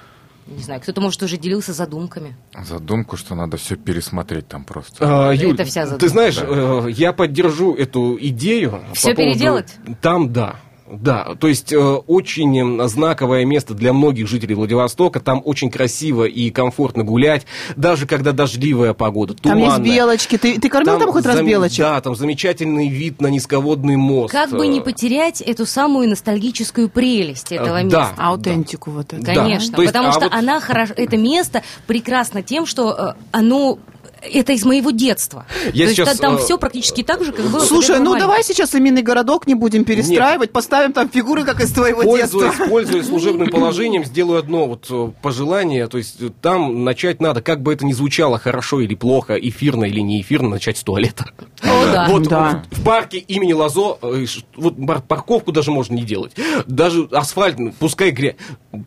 не 0.48 0.64
знаю, 0.64 0.82
кто-то, 0.82 1.02
может, 1.02 1.22
уже 1.24 1.38
делился 1.38 1.74
задумками. 1.74 2.36
задумку, 2.64 3.18
что 3.18 3.36
надо 3.36 3.58
все 3.58 3.76
пересмотреть 3.76 4.48
там 4.48 4.64
просто. 4.64 4.98
А, 5.30 5.32
Юль, 5.34 5.54
Это 5.56 5.66
вся 5.66 5.86
задумка. 5.86 6.06
ты 6.06 6.10
знаешь, 6.10 6.38
э, 6.42 6.88
я 6.92 7.14
поддержу 7.14 7.74
эту 7.76 8.18
идею. 8.20 8.72
по 8.90 8.96
Всё 8.96 9.14
поводу- 9.14 9.18
переделать? 9.34 9.76
Там, 10.02 10.32
да. 10.34 10.56
Да, 10.90 11.36
то 11.40 11.48
есть 11.48 11.74
э, 11.74 11.78
очень 11.78 12.58
м, 12.60 12.88
знаковое 12.88 13.44
место 13.46 13.74
для 13.74 13.92
многих 13.92 14.28
жителей 14.28 14.56
Владивостока. 14.56 15.20
Там 15.20 15.42
очень 15.44 15.70
красиво 15.70 16.24
и 16.24 16.50
комфортно 16.50 17.04
гулять, 17.04 17.46
даже 17.76 18.08
когда 18.08 18.32
дождливая 18.32 18.94
погода, 18.94 19.34
Там 19.34 19.58
есть 19.58 19.70
туманная. 19.76 19.96
белочки. 19.96 20.38
Ты, 20.38 20.60
ты 20.60 20.70
кормил 20.70 20.98
там, 20.98 21.12
хоть 21.12 21.26
раз 21.26 21.42
белочек? 21.42 21.80
Да, 21.80 22.00
там 22.02 22.16
замечательный 22.16 22.88
вид 22.88 23.20
на 23.22 23.28
низководный 23.28 23.98
мост. 23.98 24.32
Как 24.32 24.50
бы 24.52 24.66
не 24.68 24.80
Э, 24.80 24.84
потерять 24.84 25.42
эту 25.42 25.66
самую 25.66 26.08
ностальгическую 26.10 26.88
прелесть 26.88 27.52
этого 27.52 27.82
Э, 27.82 27.84
места. 27.84 28.14
да. 28.16 28.24
Аутентику 28.28 28.92
вот 28.92 29.12
это. 29.12 29.22
Да. 29.26 29.34
Конечно, 29.36 29.76
То 29.76 29.82
есть, 29.82 29.94
потому 29.94 30.10
а 30.10 30.14
что 30.14 30.22
вот- 30.22 30.34
она 30.34 30.60
хорошо, 30.62 30.94
это 30.96 31.18
место 31.18 31.64
прекрасно 31.86 32.42
тем, 32.44 32.66
что 32.66 32.92
э, 32.94 33.14
оно 33.32 33.78
это 34.22 34.54
из 34.54 34.66
моего 34.66 34.92
детства. 34.92 35.46
Я 35.74 35.86
То 35.88 35.94
сейчас, 35.94 36.08
есть 36.10 36.22
та- 36.22 36.28
там 36.28 36.36
э, 36.36 36.40
все 36.40 36.58
практически 36.58 37.04
так 37.04 37.24
же, 37.24 37.32
как 37.32 37.46
было. 37.46 37.60
Слушай, 37.64 38.00
ну 38.00 38.18
давай 38.18 38.44
сейчас 38.44 38.74
именный 38.76 39.02
городок 39.02 39.48
не 39.48 39.56
будем 39.56 39.84
перестраивать, 39.84 40.52
поставим 40.52 40.94
там 40.94 41.10
фигуры, 41.10 41.44
как 41.44 41.62
из 41.62 41.72
твоего 41.72 42.02
Пользуясь, 42.04 42.32
детства. 42.50 42.66
пользуясь 42.68 43.06
служебным 43.08 43.50
положением, 43.50 44.04
сделаю 44.06 44.40
одно 44.40 44.66
вот 44.68 44.88
э, 44.90 45.12
пожелание. 45.22 45.88
То 45.88 45.98
есть 45.98 46.22
э, 46.22 46.30
там 46.42 46.84
начать 46.84 47.22
надо, 47.22 47.42
как 47.42 47.62
бы 47.62 47.74
это 47.74 47.86
ни 47.86 47.94
звучало 47.94 48.38
хорошо 48.40 48.80
или 48.82 48.96
плохо, 48.96 49.36
эфирно 49.36 49.86
или 49.86 50.00
не 50.02 50.22
эфирно, 50.22 50.50
начать 50.50 50.78
с 50.78 50.84
туалета. 50.84 51.26
О, 51.64 51.86
да. 51.92 52.08
Вот 52.10 52.24
Да. 52.28 52.64
в 52.72 52.84
парке 52.84 53.18
имени 53.20 53.54
Лазо 53.54 53.98
э, 54.02 54.26
вот 54.56 54.76
пар- 54.86 55.02
парковку 55.02 55.52
даже 55.52 55.72
можно 55.72 55.94
не 55.96 56.04
делать. 56.04 56.34
Даже 56.68 57.08
асфальт, 57.12 57.60
ну, 57.60 57.74
пускай 57.78 58.12
грязь. 58.12 58.36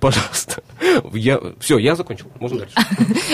Пожалуйста. 0.00 0.62
Я, 1.12 1.38
все, 1.60 1.78
я 1.78 1.94
закончил. 1.94 2.26
Можно 2.40 2.60
дальше. 2.60 2.75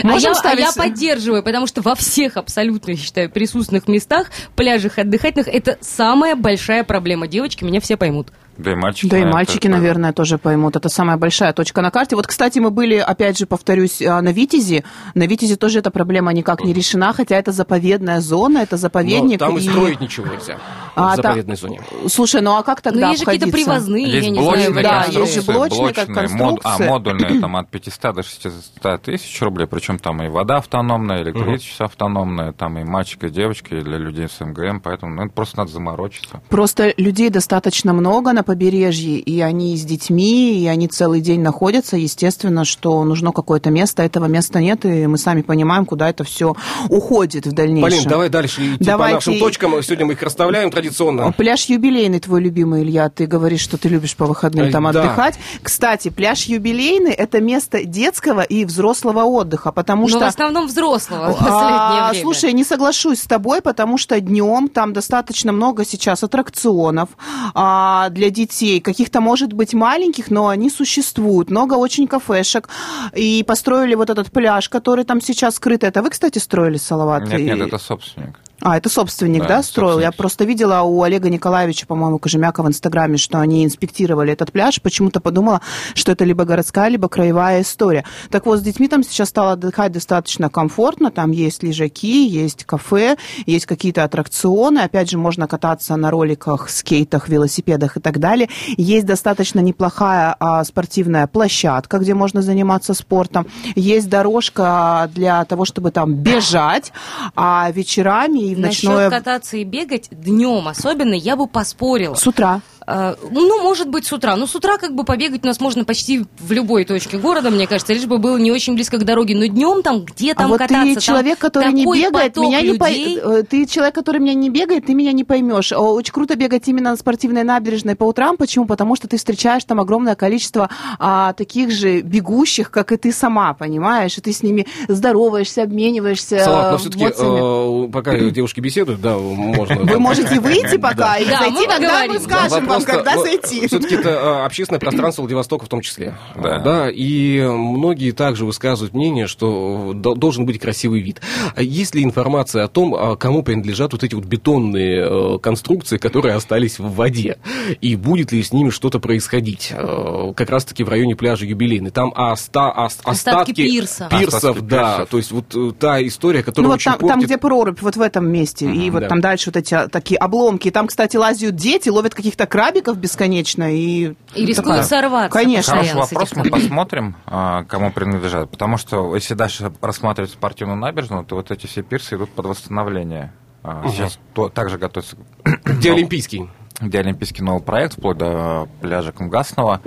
А 0.03 0.17
я, 0.19 0.33
а 0.43 0.55
я 0.55 0.73
поддерживаю, 0.73 1.43
потому 1.43 1.67
что 1.67 1.83
во 1.87 1.95
всех 1.95 2.37
абсолютно, 2.37 2.91
я 2.91 2.97
считаю, 2.97 3.31
присутственных 3.31 3.87
местах, 3.87 4.33
пляжах 4.57 4.99
отдыхательных, 4.99 5.47
это 5.47 5.79
самая 5.81 6.35
большая 6.35 6.83
проблема. 6.83 7.29
Девочки 7.29 7.63
меня 7.63 7.81
все 7.81 7.97
поймут. 7.97 8.33
Да 8.59 8.73
и 8.73 8.75
мальчики. 8.75 9.09
Да 9.11 9.17
и 9.17 9.21
наверное, 9.21 9.33
мальчики, 9.35 9.59
тоже. 9.69 9.75
наверное, 9.75 10.13
тоже 10.13 10.39
поймут. 10.39 10.77
Это 10.77 10.89
самая 10.89 11.17
большая 11.17 11.53
точка 11.53 11.83
на 11.83 11.91
карте. 11.91 12.17
Вот, 12.17 12.27
кстати, 12.27 12.59
мы 12.59 12.71
были, 12.71 12.97
опять 12.97 13.39
же, 13.39 13.47
повторюсь, 13.47 14.01
а, 14.03 14.21
на 14.23 14.31
Витязи. 14.33 14.85
На 15.15 15.27
Витязи 15.27 15.57
тоже 15.57 15.81
эта 15.81 15.91
проблема 15.91 16.33
никак 16.33 16.65
не 16.65 16.73
решена, 16.73 17.13
хотя 17.13 17.37
это 17.37 17.53
заповедная 17.53 18.21
зона, 18.21 18.59
это 18.59 18.77
Но 18.77 18.79
заповедник. 18.79 19.39
там 19.39 19.57
и 19.57 19.61
и- 19.61 19.69
строить 19.69 20.01
ничего 20.01 20.27
нельзя 20.27 20.59
А, 20.95 21.13
в 21.13 21.17
та- 21.17 21.23
заповедной 21.23 21.57
зоне. 21.57 21.81
Слушай, 22.09 22.41
ну 22.41 22.57
а 22.57 22.63
как 22.63 22.83
Ну, 22.85 22.91
тогда 22.91 23.09
есть 23.11 23.21
же 23.21 23.25
какие-то 23.27 23.49
привозные, 23.53 24.05
Есть 24.11 24.25
я 24.25 24.31
не 24.31 24.39
блочные 24.39 24.71
знаю, 24.71 24.83
да, 24.85 25.05
есть 25.21 25.35
же 25.35 25.53
блочные, 25.53 25.93
как 25.93 26.09
мод- 26.09 26.17
а 26.17 26.21
конструкции. 26.21 26.89
модульные 26.89 27.41
там 27.41 27.57
от 27.57 27.69
500 27.71 28.13
до 28.15 28.23
600 28.23 29.03
тысяч 29.03 29.43
рублей, 29.43 29.67
причем 29.67 29.99
там 29.99 30.23
и 30.23 30.29
вода 30.29 30.57
автономная, 30.57 31.23
электричество 31.23 31.87
автономное, 31.87 32.53
там 32.53 32.79
и 32.79 32.85
мальчик, 32.85 33.25
и 33.25 33.29
девочка, 33.31 33.77
и 33.77 33.81
для 33.83 33.99
людей 33.99 34.29
с 34.29 34.41
МГМ, 34.41 34.81
поэтому 34.81 35.15
ну, 35.15 35.25
это 35.25 35.33
просто 35.35 35.59
надо 35.59 35.71
заморочиться. 35.73 36.41
Просто 36.49 36.95
людей 36.97 37.31
достаточно 37.31 37.93
много 37.93 38.33
на 38.33 38.43
побережье, 38.47 39.19
и 39.19 39.41
они 39.41 39.77
с 39.77 39.85
детьми, 39.85 40.59
и 40.59 40.67
они 40.67 40.89
целый 40.89 41.21
день 41.21 41.43
находятся. 41.43 41.97
Естественно, 41.99 42.65
что 42.65 43.05
нужно 43.05 43.33
какое-то 43.33 43.71
место, 43.71 44.03
этого 44.03 44.27
места 44.27 44.61
нет, 44.61 44.87
и 44.87 45.07
мы 45.07 45.19
сами 45.19 45.43
понимаем, 45.43 45.85
куда 45.85 46.09
это 46.09 46.25
все 46.25 46.55
уходит 46.89 47.47
в 47.47 47.53
дальнейшем. 47.53 47.91
Полин, 47.91 48.09
давай 48.09 48.29
дальше 48.31 48.75
идти 48.75 48.85
Давайте. 48.85 49.13
по 49.13 49.17
нашим 49.17 49.39
точкам. 49.39 49.83
Сегодня 49.83 50.07
мы 50.07 50.13
их 50.15 50.23
расставляем 50.23 50.71
традиционно. 50.71 51.33
Пляж 51.33 51.67
юбилейный 51.67 52.21
твой 52.21 52.41
любимый, 52.41 52.83
Илья. 52.83 53.11
Ты 53.11 53.27
говоришь, 53.27 53.61
что 53.61 53.77
ты 53.77 53.89
любишь 53.89 54.17
по 54.17 54.25
выходным 54.25 54.67
Ай, 54.67 54.73
там 54.73 54.85
да. 54.85 54.91
отдыхать. 54.91 55.39
Кстати, 55.63 56.09
пляж 56.09 56.45
юбилейный– 56.45 57.13
это 57.13 57.41
место 57.41 57.85
детского 57.85 58.43
и 58.43 58.65
взрослого 58.65 59.25
отдыха, 59.25 59.73
потому 59.73 60.03
Но 60.03 60.09
что... 60.09 60.19
в 60.21 60.23
основном 60.23 60.69
взрослого 60.69 61.33
в 61.33 61.39
последнее 61.39 62.01
А, 62.01 62.09
время. 62.11 62.23
Слушай, 62.23 62.53
не 62.53 62.65
соглашусь 62.65 63.21
с 63.21 63.27
тобой, 63.27 63.61
потому 63.61 63.99
что 63.99 64.21
днем 64.21 64.69
там 64.69 64.93
достаточно 64.93 65.53
много 65.53 65.85
сейчас 65.85 66.23
аттракционов 66.23 67.09
а, 67.55 68.09
для 68.11 68.31
детей, 68.37 68.81
каких-то, 68.81 69.21
может 69.21 69.53
быть, 69.53 69.75
маленьких, 69.75 70.31
но 70.31 70.49
они 70.49 70.71
существуют. 70.71 71.51
Много 71.51 71.75
очень 71.75 72.07
кафешек. 72.07 72.69
И 73.15 73.43
построили 73.47 73.95
вот 73.95 74.11
этот 74.11 74.31
пляж, 74.31 74.69
который 74.69 75.05
там 75.05 75.21
сейчас 75.21 75.57
скрыт. 75.57 75.83
Это 75.83 76.03
вы, 76.03 76.11
кстати, 76.11 76.39
строили, 76.39 76.77
Салават? 76.77 77.27
Нет, 77.27 77.41
нет, 77.41 77.61
это 77.61 77.79
собственник. 77.79 78.39
А, 78.61 78.79
это 78.79 78.89
собственник, 78.89 79.43
да, 79.43 79.49
Да, 79.49 79.63
строил? 79.63 79.99
Я 79.99 80.07
собственник. 80.07 80.17
просто 80.17 80.45
видела 80.45 80.81
у 80.83 81.03
Олега 81.03 81.29
Николаевича, 81.29 81.87
по-моему, 81.87 82.19
Кожемяка 82.19 82.63
в 82.63 82.69
Инстаграме, 82.69 83.19
что 83.19 83.39
они 83.39 83.65
инспектировали 83.65 84.33
этот 84.33 84.51
пляж. 84.51 84.81
Почему-то 84.81 85.21
подумала, 85.21 85.61
что 85.95 86.13
это 86.13 86.25
либо 86.25 86.45
городская, 86.45 86.89
либо 86.89 87.09
краевая 87.09 87.61
история. 87.63 88.05
Так 88.31 88.47
вот, 88.47 88.59
с 88.59 88.63
детьми 88.63 88.89
там 88.89 89.03
сейчас 89.03 89.29
стало 89.29 89.53
отдыхать 89.53 89.93
достаточно 89.93 90.49
комфортно. 90.49 91.11
Там 91.11 91.33
есть 91.33 91.63
лежаки, 91.63 92.27
есть 92.27 92.65
кафе, 92.65 93.17
есть 93.45 93.67
какие-то 93.67 94.05
аттракционы. 94.05 94.81
Опять 94.81 95.11
же, 95.11 95.19
можно 95.19 95.47
кататься 95.47 95.95
на 95.97 96.11
роликах, 96.11 96.71
скейтах, 96.71 97.29
велосипедах 97.29 97.99
и 97.99 98.01
так 98.01 98.19
далее. 98.19 98.49
Есть 98.79 99.05
достаточно 99.07 99.61
неплохая 99.61 100.35
а, 100.41 100.65
спортивная 100.65 101.27
площадка, 101.27 101.99
где 101.99 102.15
можно 102.15 102.41
заниматься 102.41 102.95
спортом. 102.95 103.47
Есть 103.75 104.09
дорожка 104.09 105.11
для 105.15 105.45
того, 105.45 105.67
чтобы 105.67 105.91
там 105.91 106.15
бежать, 106.15 106.93
а 107.35 107.71
вечерами 107.71 108.46
и 108.47 108.55
в 108.55 108.61
Насчет 108.61 108.91
ночное... 108.91 109.11
кататься 109.11 109.57
и 109.57 109.65
бегать 109.65 110.09
днем 110.11 110.69
особенно 110.69 111.15
я 111.15 111.37
бы 111.37 111.47
поспорила. 111.47 112.15
С 112.15 112.27
утра. 112.27 112.61
А, 112.87 113.17
Ну, 113.31 113.63
может 113.63 113.89
быть, 113.89 114.07
с 114.07 114.13
утра. 114.13 114.37
Ну, 114.37 114.47
с 114.47 114.55
утра 114.55 114.79
как 114.79 114.95
бы 114.95 115.03
побегать 115.05 115.43
у 115.43 115.47
нас 115.47 115.61
можно 115.61 115.85
почти 115.85 116.25
в 116.39 116.53
любой 116.53 116.85
точке 116.85 117.19
города, 117.19 117.51
мне 117.51 117.67
кажется, 117.67 117.93
лишь 117.93 118.07
бы 118.07 118.19
было 118.19 118.37
не 118.37 118.53
очень 118.53 118.75
близко 118.75 118.99
к 118.99 119.05
дороге. 119.05 119.35
Но 119.35 119.47
днем 119.47 119.83
там, 119.83 120.05
где 120.05 120.35
там 120.35 120.47
а 120.47 120.49
вот 120.49 120.59
кататься, 120.59 120.85
ты 120.85 120.95
там 120.95 121.01
человек, 121.01 121.39
который 121.39 121.73
не 121.73 121.85
бегает, 121.85 122.37
меня 122.37 122.61
не 122.61 122.69
людей. 122.69 123.19
э, 123.23 123.43
Ты 123.43 123.67
человек, 123.67 123.95
который 123.95 124.21
меня 124.21 124.35
не 124.35 124.51
бегает, 124.51 124.87
ты 124.87 124.95
меня 124.95 125.13
не 125.13 125.25
поймешь. 125.25 125.73
Очень 125.73 126.13
круто 126.13 126.37
бегать 126.37 126.69
именно 126.69 126.91
на 126.91 126.97
спортивной 126.97 127.43
набережной 127.43 127.97
по 127.97 128.05
утрам. 128.05 128.37
Почему? 128.37 128.67
Потому 128.67 128.95
что 128.95 129.09
ты 129.09 129.17
встречаешь 129.17 129.65
там 129.65 129.81
огромное 129.81 130.15
количество 130.15 130.71
а, 130.99 131.33
таких 131.33 131.73
же 131.73 132.03
бегущих, 132.03 132.71
как 132.71 132.93
и 132.93 132.97
ты 132.97 133.13
сама, 133.13 133.53
понимаешь? 133.55 134.17
И 134.17 134.21
ты 134.21 134.33
с 134.33 134.43
ними 134.45 134.67
здороваешься, 134.87 135.63
обмениваешься 135.65 136.39
Салат, 136.39 136.71
но 136.71 136.77
э, 136.77 136.79
все-таки, 136.79 137.05
эмоциями. 137.05 137.91
пока 137.91 138.17
девушки 138.17 138.61
беседуют, 138.61 139.01
да, 139.01 139.19
можно... 139.19 139.77
Вы 139.83 139.99
можете 139.99 140.39
выйти 140.39 140.77
пока 140.79 141.17
и 141.19 141.25
зайти, 141.25 141.67
тогда 141.67 142.05
мы 142.07 142.21
скажем 142.21 142.76
вам, 142.77 142.85
когда 142.97 143.19
зайти. 143.19 143.67
Все-таки 143.67 143.95
это 143.97 144.09
э, 144.11 144.45
общественное 144.45 144.81
пространство 144.81 145.23
Владивостока 145.23 145.65
в 145.65 145.69
том 145.69 145.81
числе. 145.81 146.15
Да. 146.37 146.59
да. 146.61 146.91
И 146.91 147.41
многие 147.41 148.13
также 148.13 148.45
высказывают 148.45 148.95
мнение, 148.95 149.27
что 149.27 149.93
до- 149.95 150.15
должен 150.15 150.47
быть 150.47 150.61
красивый 150.61 151.01
вид. 151.01 151.21
А 151.55 151.63
Есть 151.63 151.95
ли 151.95 152.03
информация 152.05 152.65
о 152.65 152.69
том, 152.69 152.95
а, 152.95 153.17
кому 153.17 153.43
принадлежат 153.43 153.93
вот 153.93 154.03
эти 154.05 154.15
вот 154.15 154.25
бетонные 154.25 155.07
э, 155.37 155.39
конструкции, 155.39 155.97
которые 155.99 156.35
остались 156.35 156.79
в 156.79 156.95
воде? 156.95 157.39
И 157.81 157.97
будет 157.97 158.33
ли 158.33 158.43
с 158.43 158.53
ними 158.53 158.71
что-то 158.71 158.99
происходить? 159.01 159.73
Э, 159.73 160.33
Как 160.37 160.51
раз-таки 160.51 160.85
в 160.85 160.89
районе 160.89 161.17
пляжа 161.17 161.47
Юбилейный. 161.47 161.91
Там 161.91 162.13
оста- 162.15 162.71
ос- 162.71 162.99
Остатки 163.05 163.09
остатки 163.09 163.53
пирса. 163.55 164.09
пирсов, 164.11 164.35
Остатки 164.35 164.61
да. 164.65 164.91
пирсов. 164.97 165.09
То 165.11 165.17
есть 165.19 165.33
вот 165.33 165.55
э, 165.55 165.73
та 165.79 166.07
история, 166.07 166.43
которая 166.43 166.65
Ну 166.65 166.69
вот 166.69 166.77
очень 166.77 166.91
там, 166.93 166.99
там, 167.01 167.09
портит... 167.09 167.25
где 167.27 167.39
прорубь, 167.39 167.81
вот 167.83 167.97
в 167.97 168.01
этом 168.01 168.29
месте. 168.31 168.67
и 168.71 168.91
вот 168.91 169.01
да. 169.01 169.09
там 169.09 169.21
дальше 169.21 169.51
вот 169.51 169.57
эти 169.57 169.75
а, 169.75 169.89
такие 169.89 170.19
обломки. 170.19 170.69
И 170.69 170.71
там, 170.71 170.87
кстати, 170.87 171.17
лазят 171.17 171.55
дети, 171.57 171.89
ловят 171.89 172.15
каких-то 172.15 172.47
крабиков 172.67 172.99
бесконечно. 172.99 173.73
И, 173.73 174.15
И 174.35 174.45
рискуют 174.47 174.57
такая- 174.57 174.83
сорваться. 174.83 175.31
Конечно. 175.39 175.75
Хороший 175.75 175.95
вопрос, 175.95 176.37
мы 176.37 176.45
посмотрим, 176.51 177.17
а, 177.27 177.65
кому 177.65 177.93
принадлежат. 177.93 178.51
Потому 178.51 178.77
что 178.77 179.15
если 179.15 179.35
дальше 179.35 179.71
рассматривать 179.81 180.31
спортивную 180.31 180.79
набережную, 180.79 181.25
то 181.25 181.37
вот 181.37 181.51
эти 181.51 181.67
все 181.67 181.83
пирсы 181.83 182.17
идут 182.17 182.31
под 182.31 182.47
восстановление. 182.47 183.33
А, 183.63 183.85
Сейчас 183.89 184.19
то- 184.35 184.49
также 184.49 184.79
готовится 184.79 185.17
Где 185.65 185.93
Олимпийский. 185.93 186.49
где 186.81 186.99
олимпийский 187.01 187.43
новый 187.43 187.63
проект, 187.63 187.95
вплоть 187.95 188.19
до 188.19 188.69
пляжа 188.81 189.13
Кумгасного. 189.13 189.81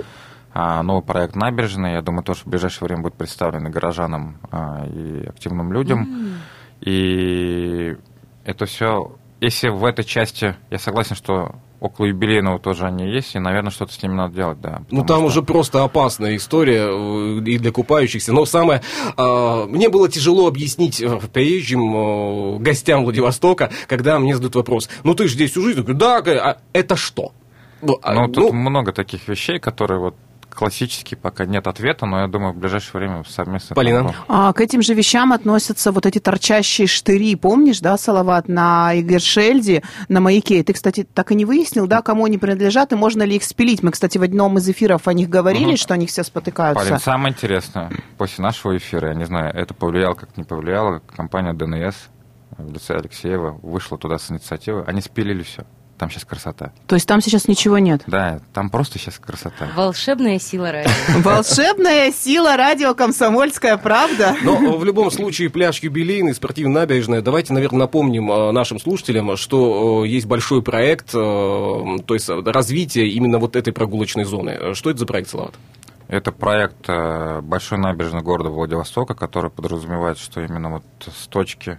А, 0.52 0.82
Новый 0.82 1.02
проект 1.04 1.36
набережной, 1.36 1.92
я 1.92 2.02
думаю, 2.02 2.24
тоже 2.24 2.40
в 2.40 2.46
ближайшее 2.48 2.86
время 2.88 3.02
будет 3.02 3.14
представлен 3.14 3.66
и 3.68 3.70
горожанам 3.70 4.38
а, 4.50 4.84
и 4.86 5.26
активным 5.28 5.72
людям. 5.72 6.34
И 6.80 7.96
это 8.44 8.66
все, 8.66 9.12
если 9.40 9.68
в 9.68 9.84
этой 9.84 10.04
части, 10.04 10.56
я 10.70 10.78
согласен, 10.78 11.14
что 11.14 11.54
около 11.80 12.06
юбилейного 12.06 12.58
тоже 12.58 12.84
они 12.86 13.10
есть, 13.10 13.34
и, 13.34 13.38
наверное, 13.38 13.70
что-то 13.70 13.92
с 13.92 14.02
ними 14.02 14.12
надо 14.14 14.34
делать, 14.34 14.60
да. 14.60 14.82
Ну, 14.90 15.04
там 15.04 15.18
что- 15.18 15.26
уже 15.26 15.42
просто 15.42 15.82
опасная 15.82 16.36
история 16.36 16.86
э, 16.90 17.38
и 17.44 17.58
для 17.58 17.72
купающихся. 17.72 18.32
Но 18.32 18.44
самое... 18.44 18.82
э, 19.16 19.64
Мне 19.68 19.88
было 19.88 20.08
тяжело 20.08 20.46
объяснить 20.46 21.00
э, 21.00 21.18
приезжим 21.32 21.94
э, 21.96 22.58
гостям 22.58 23.04
Владивостока, 23.04 23.70
когда 23.88 24.18
мне 24.18 24.34
задают 24.34 24.54
вопрос. 24.56 24.88
Ну, 25.04 25.14
ты 25.14 25.26
же 25.26 25.34
здесь 25.34 25.50
всю 25.52 25.62
жизнь. 25.62 25.78
Я 25.78 25.82
говорю, 25.84 25.98
да, 25.98 26.18
а 26.18 26.58
это 26.72 26.96
что? 26.96 27.32
Ну, 27.82 27.98
а, 28.02 28.12
Ну, 28.14 28.28
тут 28.28 28.52
ну, 28.52 28.52
много 28.52 28.92
таких 28.92 29.26
вещей, 29.26 29.58
которые 29.58 30.00
вот 30.00 30.14
классические, 30.60 31.16
пока 31.16 31.46
нет 31.46 31.66
ответа, 31.66 32.04
но 32.04 32.20
я 32.20 32.26
думаю, 32.28 32.52
в 32.52 32.58
ближайшее 32.58 32.92
время 33.00 33.24
совместно... 33.26 33.74
Полина? 33.74 34.14
А, 34.28 34.52
к 34.52 34.60
этим 34.60 34.82
же 34.82 34.92
вещам 34.92 35.32
относятся 35.32 35.90
вот 35.90 36.04
эти 36.04 36.18
торчащие 36.18 36.86
штыри, 36.86 37.34
помнишь, 37.34 37.80
да, 37.80 37.96
Салават, 37.96 38.46
на 38.46 38.90
Игершельде, 39.00 39.82
на 40.08 40.20
маяке. 40.20 40.62
Ты, 40.62 40.74
кстати, 40.74 41.04
так 41.14 41.32
и 41.32 41.34
не 41.34 41.46
выяснил, 41.46 41.86
да, 41.86 42.02
кому 42.02 42.26
они 42.26 42.36
принадлежат 42.36 42.92
и 42.92 42.94
можно 42.94 43.22
ли 43.22 43.36
их 43.36 43.44
спилить. 43.44 43.82
Мы, 43.82 43.90
кстати, 43.90 44.18
в 44.18 44.22
одном 44.22 44.58
из 44.58 44.68
эфиров 44.68 45.08
о 45.08 45.14
них 45.14 45.30
говорили, 45.30 45.64
Мгм. 45.68 45.76
что 45.78 45.94
они 45.94 46.06
все 46.06 46.22
спотыкаются. 46.24 46.84
Полин, 46.84 47.00
самое 47.00 47.32
интересное, 47.32 47.90
после 48.18 48.42
нашего 48.42 48.76
эфира, 48.76 49.08
я 49.08 49.14
не 49.14 49.24
знаю, 49.24 49.54
это 49.54 49.72
повлияло, 49.72 50.12
как 50.12 50.36
не 50.36 50.44
повлияло, 50.44 51.00
компания 51.16 51.54
ДНС 51.54 51.94
в 52.58 52.70
лице 52.70 52.96
Алексеева 52.96 53.58
вышла 53.62 53.96
туда 53.96 54.18
с 54.18 54.30
инициативой, 54.30 54.84
они 54.84 55.00
спилили 55.00 55.42
все. 55.42 55.64
Там 56.00 56.08
сейчас 56.10 56.24
красота. 56.24 56.72
То 56.86 56.94
есть 56.94 57.06
там 57.06 57.20
сейчас 57.20 57.46
ничего 57.46 57.76
нет. 57.76 58.00
Да, 58.06 58.40
там 58.54 58.70
просто 58.70 58.98
сейчас 58.98 59.18
красота. 59.18 59.68
Волшебная 59.76 60.38
сила 60.38 60.72
радио. 60.72 60.90
Волшебная 61.22 62.10
сила 62.10 62.56
радио 62.56 62.94
«Комсомольская 62.94 63.76
правда». 63.76 64.34
Но 64.42 64.78
в 64.78 64.84
любом 64.86 65.10
случае 65.10 65.50
пляж 65.50 65.80
юбилейный, 65.82 66.34
спортивная 66.34 66.80
набережная. 66.84 67.20
Давайте, 67.20 67.52
наверное, 67.52 67.80
напомним 67.80 68.32
э, 68.32 68.50
нашим 68.50 68.80
слушателям, 68.80 69.36
что 69.36 70.06
э, 70.06 70.08
есть 70.08 70.24
большой 70.24 70.62
проект, 70.62 71.10
э, 71.10 71.18
то 71.18 72.14
есть 72.14 72.30
э, 72.30 72.42
развитие 72.46 73.10
именно 73.10 73.38
вот 73.38 73.54
этой 73.54 73.74
прогулочной 73.74 74.24
зоны. 74.24 74.56
Э, 74.58 74.72
Что 74.72 74.88
это 74.88 75.00
за 75.00 75.04
проект, 75.06 75.28
Салават? 75.28 75.52
Это 76.08 76.32
проект 76.32 76.88
э, 76.88 77.42
большой 77.42 77.76
набережной 77.76 78.22
города 78.22 78.48
Владивостока, 78.48 79.12
который 79.12 79.50
подразумевает, 79.50 80.16
что 80.16 80.40
именно 80.40 80.70
вот 80.70 80.84
с 81.14 81.26
точки 81.26 81.78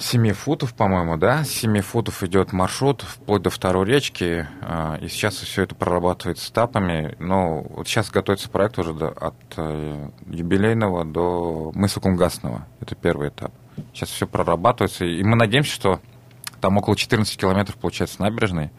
7 0.00 0.32
футов, 0.32 0.74
по-моему, 0.74 1.16
да, 1.18 1.44
с 1.44 1.50
7 1.50 1.80
футов 1.82 2.22
идет 2.22 2.52
маршрут 2.52 3.02
вплоть 3.02 3.42
до 3.42 3.50
второй 3.50 3.86
речки, 3.86 4.48
э, 4.62 4.98
и 5.02 5.08
сейчас 5.08 5.36
все 5.36 5.62
это 5.64 5.74
прорабатывается 5.74 6.50
этапами. 6.50 7.14
Но 7.18 7.62
вот 7.62 7.86
сейчас 7.86 8.10
готовится 8.10 8.48
проект 8.48 8.78
уже 8.78 8.92
от 8.92 9.34
э, 9.56 10.08
юбилейного 10.26 11.04
до 11.04 11.70
мыса 11.74 12.00
Кунгасного. 12.00 12.66
Это 12.80 12.94
первый 12.94 13.28
этап. 13.28 13.52
Сейчас 13.92 14.08
все 14.08 14.26
прорабатывается, 14.26 15.04
и 15.04 15.22
мы 15.22 15.36
надеемся, 15.36 15.72
что 15.72 16.00
там 16.60 16.78
около 16.78 16.96
14 16.96 17.36
километров 17.38 17.76
получается 17.76 18.22
набережной, 18.22 18.70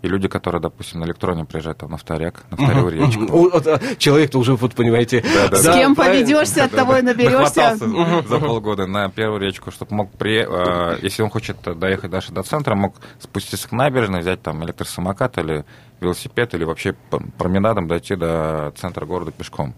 и 0.00 0.08
люди, 0.08 0.28
которые, 0.28 0.60
допустим, 0.60 1.00
на 1.00 1.04
электроне 1.04 1.44
приезжают 1.44 1.78
там 1.78 1.90
на 1.90 1.96
вторяк, 1.96 2.44
на 2.50 2.56
вторую 2.56 2.90
речку. 2.92 3.50
А, 3.52 3.96
Человек-то 3.96 4.38
уже, 4.38 4.54
вот 4.54 4.74
понимаете... 4.74 5.24
С 5.24 5.62
да, 5.64 5.72
кем 5.72 5.96
поведешься, 5.96 6.64
от 6.64 6.70
того 6.70 6.98
и 6.98 7.02
наберешься. 7.02 7.76
За 7.76 8.38
полгода 8.38 8.86
на 8.86 9.08
первую 9.08 9.40
речку, 9.40 9.70
чтобы 9.70 9.94
мог, 9.94 10.10
при, 10.12 10.46
э, 10.46 10.98
если 11.02 11.22
он 11.22 11.30
хочет 11.30 11.56
доехать 11.78 12.10
дальше 12.10 12.32
до 12.32 12.42
центра, 12.42 12.76
мог 12.76 12.94
спуститься 13.18 13.68
к 13.68 13.72
набережной, 13.72 14.20
взять 14.20 14.40
там 14.40 14.64
электросамокат 14.64 15.38
или 15.38 15.64
велосипед, 16.00 16.54
или 16.54 16.64
вообще 16.64 16.94
променадом 17.36 17.88
дойти 17.88 18.14
до 18.14 18.72
центра 18.76 19.04
города 19.04 19.32
пешком. 19.32 19.74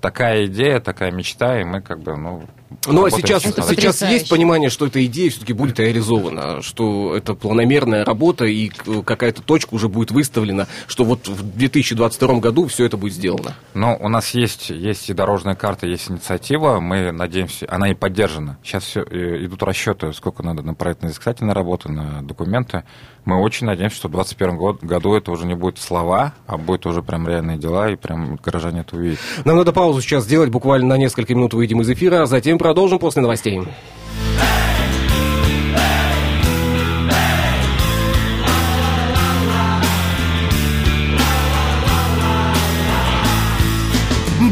Такая 0.00 0.46
идея, 0.46 0.80
такая 0.80 1.10
мечта, 1.10 1.60
и 1.60 1.64
мы 1.64 1.82
как 1.82 2.00
бы, 2.00 2.16
ну... 2.16 2.44
Ну, 2.86 3.04
а 3.04 3.10
сейчас, 3.10 3.42
сейчас 3.42 3.66
Потрясающе. 3.66 4.18
есть 4.18 4.28
понимание, 4.30 4.68
что 4.70 4.86
эта 4.86 5.04
идея 5.06 5.30
все-таки 5.30 5.52
будет 5.52 5.78
реализована, 5.80 6.60
что 6.62 7.16
это 7.16 7.34
планомерная 7.34 8.04
работа, 8.04 8.44
и 8.44 8.68
к- 8.68 9.02
какая-то 9.02 9.42
точка 9.42 9.74
уже 9.74 9.88
будет 9.88 10.10
выставлена, 10.10 10.66
что 10.86 11.04
вот 11.04 11.28
в 11.28 11.56
2022 11.56 12.40
году 12.40 12.66
все 12.66 12.84
это 12.84 12.96
будет 12.96 13.14
сделано. 13.14 13.54
Ну, 13.74 13.96
у 14.00 14.08
нас 14.08 14.30
есть, 14.34 14.70
есть 14.70 15.08
и 15.08 15.14
дорожная 15.14 15.54
карта, 15.54 15.86
есть 15.86 16.10
инициатива, 16.10 16.78
мы 16.80 17.10
надеемся, 17.12 17.66
она 17.70 17.90
и 17.90 17.94
поддержана. 17.94 18.58
Сейчас 18.62 18.84
все, 18.84 19.02
идут 19.02 19.62
расчеты, 19.62 20.12
сколько 20.12 20.42
надо 20.42 20.62
на 20.62 20.74
проектно-изыскательной 20.74 21.54
работы, 21.54 21.90
на 21.90 22.22
документы. 22.22 22.84
Мы 23.24 23.36
очень 23.42 23.66
надеемся, 23.66 23.96
что 23.96 24.08
в 24.08 24.12
2021 24.12 24.56
год- 24.56 24.82
году 24.82 25.14
это 25.14 25.30
уже 25.32 25.46
не 25.46 25.54
будет 25.54 25.78
слова, 25.78 26.32
а 26.46 26.56
будет 26.56 26.86
уже 26.86 27.02
прям 27.02 27.26
реальные 27.28 27.58
дела, 27.58 27.90
и 27.90 27.96
прям 27.96 28.36
горожане 28.36 28.80
это 28.80 28.96
увидят. 28.96 29.18
Нам 29.44 29.56
надо 29.56 29.72
паузу 29.72 30.00
сейчас 30.00 30.24
сделать, 30.24 30.50
буквально 30.50 30.88
на 30.88 30.96
несколько 30.98 31.34
минут 31.34 31.52
выйдем 31.54 31.80
из 31.82 31.90
эфира, 31.90 32.22
а 32.22 32.26
затем 32.26 32.57
продолжим 32.58 32.98
после 32.98 33.22
новостей. 33.22 33.60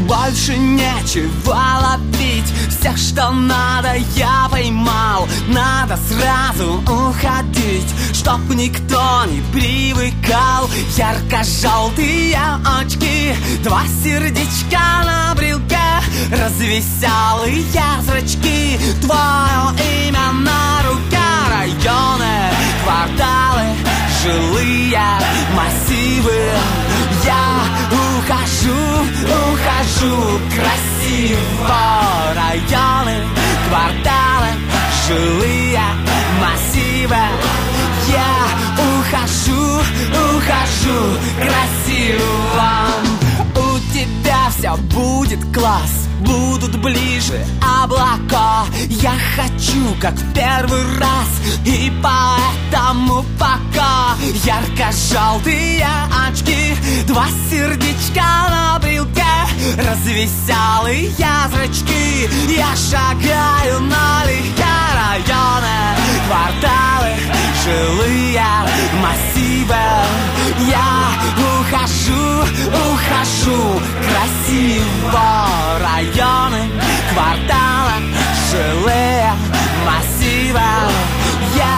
Больше 0.07 0.57
нечего 0.57 1.57
ловить. 1.81 2.45
Всех, 2.69 2.97
что 2.97 3.31
надо, 3.31 3.95
я 4.15 4.47
поймал. 4.51 5.27
Надо 5.47 5.97
сразу 5.97 6.81
уходить 6.81 7.87
Чтоб 8.13 8.39
никто 8.53 9.23
не 9.25 9.41
привыкал. 9.53 10.69
Ярко-желтые 10.97 12.37
очки. 12.79 13.33
Два 13.63 13.83
сердечка 14.03 14.79
на 15.05 15.33
брелке 15.35 15.86
Развеселые 16.31 17.63
зрачки 18.01 18.79
Твое 19.01 20.07
имя 20.07 20.31
на 20.31 20.83
руке 20.87 21.17
Районы, 21.49 22.51
кварталы 22.83 23.63
Жилые 24.23 24.99
массивы. 25.55 26.51
Я 27.23 27.61
ухожу, 27.91 28.75
ухожу 29.23 30.39
красиво. 30.53 31.79
Районы, 32.35 33.25
кварталы, 33.69 34.49
жилые 35.07 35.81
массивы. 36.41 37.15
Я 38.09 38.33
ухожу, 38.99 39.79
ухожу 40.35 40.99
красиво 41.39 43.06
все 44.57 44.75
будет 44.77 45.39
класс 45.53 46.07
Будут 46.19 46.75
ближе 46.81 47.45
облака. 47.61 48.65
Я 48.89 49.13
хочу, 49.35 49.95
как 50.01 50.15
в 50.15 50.33
первый 50.33 50.81
раз 50.97 51.27
И 51.65 51.91
поэтому 52.01 53.23
пока. 53.37 54.15
Ярко-желтые 54.43 55.87
очки 56.27 56.75
Два 57.05 57.27
сердечка 57.49 58.25
на 58.49 58.79
брелке 58.79 59.26
Развеселые 59.75 61.11
зрачки 61.51 62.29
Я 62.47 62.73
шагаю 62.75 63.81
налегке 63.81 64.63
районы. 64.95 65.77
Кварталы, 66.27 67.11
жилые 67.63 68.45
массивы. 69.01 69.75
Я 70.67 71.09
ухожу, 71.37 72.43
ухожу 72.91 73.81
красиво. 74.07 75.47
Районы, 75.81 76.71
кварталы, 77.13 77.97
жилые 78.51 79.33
массивы. 79.85 80.61
Я 81.55 81.77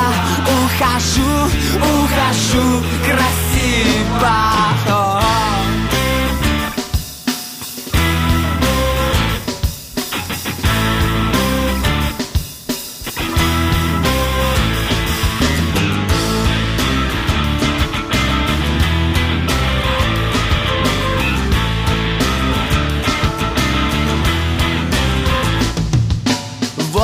ухожу, 0.64 1.46
ухожу 1.82 2.84
красиво 3.04 4.99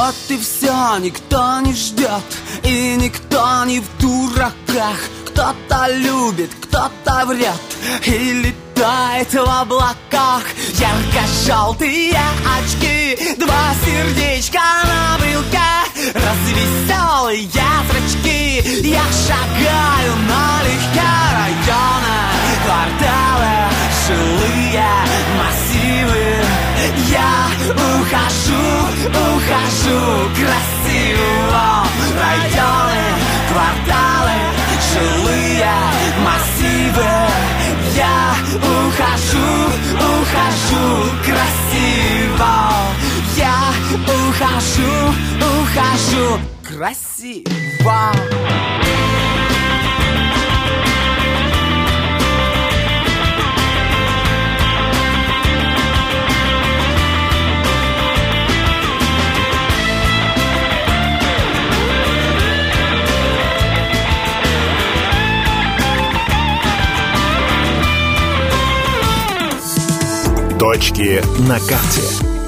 Вот 0.05 0.13
и 0.29 0.37
все, 0.37 0.97
никто 0.99 1.61
не 1.61 1.73
ждет 1.73 2.21
И 2.61 2.95
никто 2.95 3.63
не 3.65 3.79
в 3.79 3.85
дураках. 3.99 4.99
Кто-то 5.25 5.87
любит, 5.95 6.51
кто-то 6.61 7.25
врет 7.25 7.59
И 8.05 8.33
летает 8.33 9.33
в 9.33 9.61
облаках. 9.61 10.43
Ярко-желтые 10.75 12.19
очки 12.55 13.35
Два 13.39 13.73
сердечка 13.83 14.61
на 14.83 15.17
брелке. 15.17 15.59
Развеселые 16.13 17.49
зрачки 17.49 18.87
Я 18.87 19.05
шагаю 19.25 20.13
налегке 20.27 21.01
района. 21.33 22.17
Кварталы, 22.63 23.71
жилые 24.05 24.85
массивы 25.39 26.44
я 27.09 27.47
ухожу, 27.73 28.65
ухожу 29.09 30.29
красиво. 30.35 31.85
Районы, 32.21 33.03
кварталы, 33.49 34.37
жилые 34.93 35.73
массивы. 36.23 37.11
Я 37.95 38.35
ухожу, 38.55 39.49
ухожу 39.97 40.85
красиво. 41.25 42.53
Я 43.35 43.57
ухожу, 44.05 44.93
ухожу 45.41 46.39
красиво. 46.63 48.11
Точки 70.65 71.21
на 71.47 71.59
карте. 71.59 72.44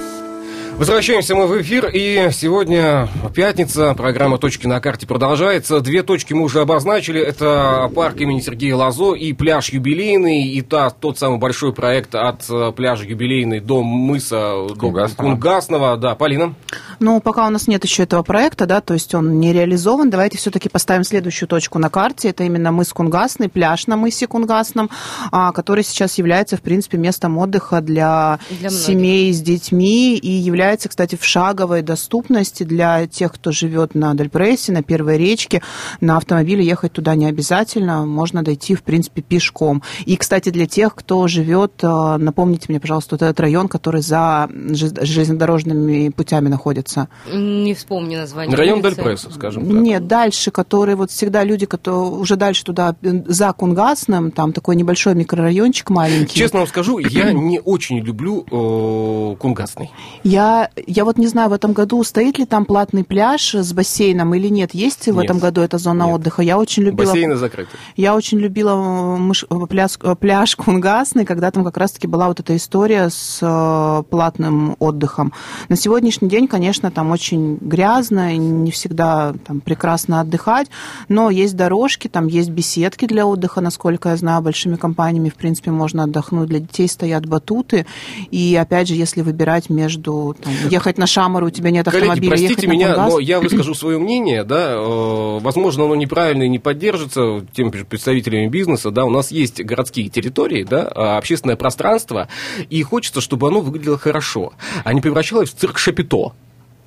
Возвращаемся 0.78 1.34
мы 1.34 1.48
в 1.48 1.60
эфир, 1.60 1.90
и 1.92 2.30
сегодня 2.32 3.10
пятница, 3.34 3.96
программа 3.96 4.38
«Точки 4.38 4.68
на 4.68 4.80
карте» 4.80 5.08
продолжается. 5.08 5.82
Две 5.82 6.04
точки 6.04 6.34
мы 6.34 6.44
уже 6.44 6.62
обозначили, 6.62 7.20
это 7.20 7.92
парк 7.96 8.22
имени 8.22 8.42
Сергея 8.42 8.76
Лазо 8.76 9.14
и 9.16 9.34
пляж 9.34 9.70
юбилейный, 9.70 10.44
и 10.44 10.62
та, 10.62 10.92
тот 10.92 11.18
самый 11.18 11.40
большой 11.40 11.74
проект 11.74 12.14
от 12.14 12.48
э, 12.52 12.72
пляжа 12.74 13.06
юбилейный 13.06 13.60
до 13.60 13.82
мыса 13.82 14.68
Кунгасного. 14.78 15.30
Кунгасного. 15.32 15.98
Да, 15.98 16.14
Полина? 16.14 16.54
Ну, 17.00 17.22
пока 17.22 17.48
у 17.48 17.50
нас 17.50 17.68
нет 17.68 17.84
еще 17.84 18.04
этого 18.04 18.22
проекта, 18.22 18.68
да, 18.68 18.80
то 18.80 18.94
есть 18.94 19.16
он 19.16 19.40
не 19.40 19.54
реализован, 19.54 20.12
давайте 20.12 20.38
все-таки 20.38 20.70
поставим 20.70 21.04
следующую 21.04 21.50
точку 21.50 21.80
на 21.80 21.90
карте. 21.90 22.30
Это 22.30 22.44
именно 22.44 22.72
мыс 22.72 22.94
Кунгасный, 22.94 23.50
пляж 23.50 23.88
на 23.88 23.98
мысе 23.98 24.28
Кунгасном, 24.28 24.92
а, 25.32 25.52
который 25.54 25.84
сейчас 25.84 26.20
является, 26.20 26.56
в 26.56 26.62
принципе, 26.62 27.00
местом 27.00 27.40
отдыха 27.40 27.82
для, 27.82 28.38
Для 28.50 28.70
многих. 28.70 28.86
семей 28.86 29.34
с 29.34 29.42
детьми 29.42 30.16
и 30.18 30.30
является, 30.30 30.67
кстати, 30.76 31.16
в 31.16 31.24
шаговой 31.24 31.82
доступности 31.82 32.64
для 32.64 33.08
тех, 33.08 33.34
кто 33.34 33.52
живет 33.52 33.96
на 33.96 34.14
Дельпрессе, 34.14 34.72
на 34.72 34.84
Первой 34.84 35.18
речке. 35.18 35.62
На 36.02 36.18
автомобиле 36.18 36.66
ехать 36.66 36.94
туда 36.94 37.16
не 37.16 37.26
обязательно, 37.26 38.06
можно 38.06 38.44
дойти, 38.44 38.76
в 38.76 38.84
принципе, 38.84 39.22
пешком. 39.22 39.84
И, 40.06 40.18
кстати, 40.18 40.50
для 40.50 40.66
тех, 40.68 40.94
кто 40.96 41.28
живет, 41.28 41.74
а, 41.84 42.18
напомните 42.18 42.66
мне, 42.70 42.80
пожалуйста, 42.80 43.16
вот 43.16 43.22
этот 43.22 43.40
район, 43.40 43.68
который 43.68 44.02
за 44.02 44.50
железнодорожными 44.52 46.10
путями 46.10 46.50
находится. 46.50 47.08
Не 47.32 47.74
вспомню 47.74 48.20
название. 48.20 48.56
Район 48.56 48.82
Пресса, 48.82 49.32
скажем 49.32 49.66
так. 49.66 49.74
Нет, 49.74 50.08
дальше, 50.08 50.52
которые 50.52 50.96
вот 50.96 51.12
всегда 51.12 51.44
люди, 51.44 51.66
которые 51.66 52.02
уже 52.02 52.36
дальше 52.36 52.64
туда, 52.64 52.96
э, 53.02 53.24
за 53.28 53.54
Кунгасным, 53.54 54.32
там 54.32 54.54
такой 54.54 54.76
небольшой 54.76 55.16
микрорайончик 55.16 55.90
маленький. 55.90 56.38
Честно 56.38 56.60
вам 56.60 56.68
скажу, 56.68 56.98
я 56.98 57.32
не 57.32 57.60
очень 57.60 58.00
люблю 58.00 58.46
э, 58.50 59.36
Кунгасный. 59.38 59.92
Я, 60.24 60.57
я 60.86 61.06
вот 61.06 61.18
не 61.18 61.28
знаю, 61.28 61.50
в 61.50 61.54
этом 61.54 61.74
году 61.74 62.04
стоит 62.04 62.38
ли 62.38 62.46
там 62.46 62.66
платный 62.66 63.04
пляж 63.04 63.56
с 63.56 63.74
бассейном 63.74 64.34
или 64.36 64.48
нет. 64.48 64.74
Есть 64.74 65.06
в 65.08 65.16
Нет. 65.16 65.26
этом 65.26 65.40
году 65.40 65.62
эта 65.62 65.78
зона 65.78 66.04
Нет. 66.04 66.16
отдыха? 66.16 66.42
Я 66.42 66.58
очень 66.58 66.84
любила... 66.84 67.08
Бассейны 67.08 67.36
закрыты. 67.36 67.70
Я 67.96 68.16
очень 68.16 68.40
любила 68.40 68.72
э, 68.72 69.18
мыш- 69.20 69.46
э, 69.50 69.68
пляж, 69.68 69.92
э, 70.02 70.16
пляж 70.16 70.56
Кунгасный, 70.58 71.26
когда 71.26 71.52
там 71.52 71.64
как 71.64 71.78
раз-таки 71.78 72.08
была 72.08 72.28
вот 72.28 72.40
эта 72.40 72.56
история 72.56 73.10
с 73.10 74.06
платным 74.10 74.76
отдыхом. 74.80 75.34
На 75.70 75.76
сегодняшний 75.76 76.30
день, 76.30 76.48
конечно, 76.48 76.92
там 76.92 77.12
очень 77.12 77.58
грязно, 77.62 78.34
и 78.34 78.38
не 78.38 78.72
всегда 78.72 79.34
там 79.46 79.62
прекрасно 79.62 80.22
отдыхать, 80.22 80.68
но 81.10 81.30
есть 81.30 81.56
дорожки, 81.56 82.08
там 82.08 82.28
есть 82.28 82.50
беседки 82.50 83.06
для 83.06 83.26
отдыха, 83.26 83.62
насколько 83.62 84.10
я 84.10 84.18
знаю, 84.18 84.42
большими 84.42 84.76
компаниями, 84.76 85.30
в 85.30 85.36
принципе, 85.36 85.72
можно 85.72 86.04
отдохнуть. 86.04 86.50
Для 86.50 86.60
детей 86.60 86.88
стоят 86.88 87.26
батуты, 87.26 87.86
и 88.32 88.58
опять 88.60 88.88
же, 88.88 88.96
если 88.96 89.22
выбирать 89.22 89.70
между 89.70 90.36
там, 90.48 90.70
ехать 90.70 90.98
на 90.98 91.08
Шамару, 91.08 91.48
у 91.48 91.50
тебя 91.50 91.72
нет 91.72 91.86
Коллеги, 91.86 92.04
автомобиля, 92.04 92.30
простите 92.30 92.54
ехать 92.54 92.68
на 92.68 92.72
меня, 92.72 92.96
но 92.96 93.20
я 93.20 93.40
выскажу 93.40 93.74
свое 93.76 93.98
мнение, 93.98 94.44
да, 94.44 94.74
э, 94.74 95.40
возможно, 95.42 95.86
оно 95.86 95.96
неправильно 95.96 96.44
и 96.44 96.50
не 96.50 96.60
поддержится 96.60 97.46
теми 97.54 97.70
представителями 97.70 98.48
бизнеса, 98.48 98.92
да, 98.92 99.06
у 99.06 99.10
нас 99.10 99.32
есть 99.32 99.64
городские 99.64 100.10
территории, 100.10 100.64
да, 100.64 100.90
а, 100.94 101.18
общественное 101.18 101.56
пространство, 101.56 102.28
и 102.70 102.82
хочется, 102.84 103.22
чтобы 103.22 103.48
оно 103.48 103.62
выглядело 103.62 103.98
хорошо, 103.98 104.54
а 104.84 104.94
не 104.94 105.02
превращалось 105.02 105.50
в 105.50 105.56
цирк 105.56 105.78
Шапито. 105.78 106.34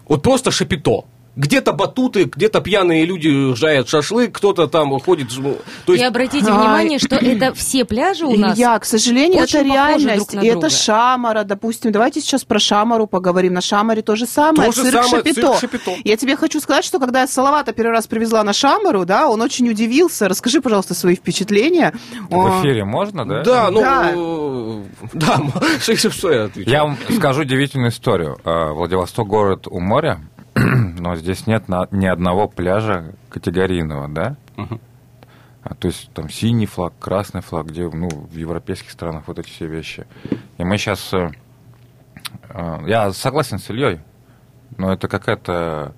Вот 0.09 0.23
просто 0.23 0.51
Шапито. 0.51 1.05
Где-то 1.37 1.73
батуты, 1.73 2.25
где-то 2.25 2.61
пьяные 2.61 3.05
люди 3.07 3.55
жарят 3.55 3.89
шашлык, 3.89 4.33
кто-то 4.35 4.67
там 4.67 4.99
ходит... 4.99 5.29
жму- 5.31 5.61
То 5.87 5.93
есть 5.93 6.03
И 6.03 6.07
обратите 6.07 6.47
внимание, 6.47 6.99
что 6.99 7.17
это 7.17 7.55
все 7.55 7.85
пляжи 7.85 8.27
у 8.27 8.37
нас. 8.37 8.57
Илья, 8.59 8.79
к 8.79 8.85
сожалению, 8.85 9.43
очень 9.45 9.61
это 9.61 9.69
реальность. 9.69 10.17
друг 10.31 10.33
на 10.35 10.47
И 10.47 10.51
друга. 10.51 10.67
это 10.67 10.77
Шамара, 10.77 11.45
допустим. 11.45 11.93
Давайте 11.93 12.21
сейчас 12.21 12.45
про 12.45 12.59
Шамару 12.59 13.07
поговорим. 13.07 13.55
На 13.55 13.61
Шамаре 13.61 14.03
то 14.03 14.17
же 14.17 14.27
самое. 14.27 14.71
То 14.71 14.77
же 14.77 14.83
цирк, 14.91 15.05
самое, 15.05 15.25
Шапито. 15.25 15.41
цирк 15.59 15.61
Шапито. 15.61 15.93
Я 16.05 16.17
тебе 16.17 16.37
хочу 16.37 16.61
сказать, 16.61 16.85
что 16.85 16.99
когда 16.99 17.21
я 17.21 17.27
Салавата 17.27 17.73
первый 17.73 17.93
раз 17.93 18.07
привезла 18.07 18.43
на 18.43 18.53
Шамару, 18.53 19.05
да, 19.05 19.29
он 19.29 19.41
очень 19.41 19.69
удивился. 19.69 20.29
Расскажи, 20.29 20.61
пожалуйста, 20.61 20.95
свои 20.95 21.15
впечатления. 21.15 21.95
В 22.29 22.61
эфире 22.61 22.85
можно, 22.85 23.25
да? 23.25 23.43
Да, 23.45 23.71
ну... 23.71 23.81
Да. 23.81 24.11
э, 24.15 24.83
Да, 25.15 25.41
что, 26.11 26.33
я 26.33 26.45
отвечу? 26.45 26.69
Я 26.69 26.83
вам 26.85 26.99
скажу 27.17 27.43
удивительную 27.43 27.91
историю. 27.91 28.39
А, 28.45 28.73
Владивосток 28.73 29.29
город 29.29 29.67
у 29.69 29.81
моря, 29.81 30.21
но 30.55 31.17
здесь 31.17 31.47
нет 31.47 31.65
ни 31.69 32.07
одного 32.07 32.49
пляжа 32.49 33.15
категорийного, 33.29 34.09
да? 34.09 34.37
А, 35.63 35.75
то 35.75 35.89
есть 35.89 36.11
там 36.15 36.31
синий 36.31 36.67
флаг, 36.67 36.95
красный 36.99 37.43
флаг, 37.43 37.67
где 37.67 37.89
ну, 37.89 38.09
в 38.09 38.35
европейских 38.35 38.91
странах 38.91 39.25
вот 39.27 39.39
эти 39.39 39.49
все 39.49 39.67
вещи. 39.67 40.07
И 40.57 40.65
мы 40.65 40.79
сейчас... 40.79 41.13
Я 42.87 43.13
согласен 43.13 43.59
с 43.59 43.71
Ильей, 43.71 44.01
но 44.77 44.93
это 44.93 45.07
какая-то 45.07 45.95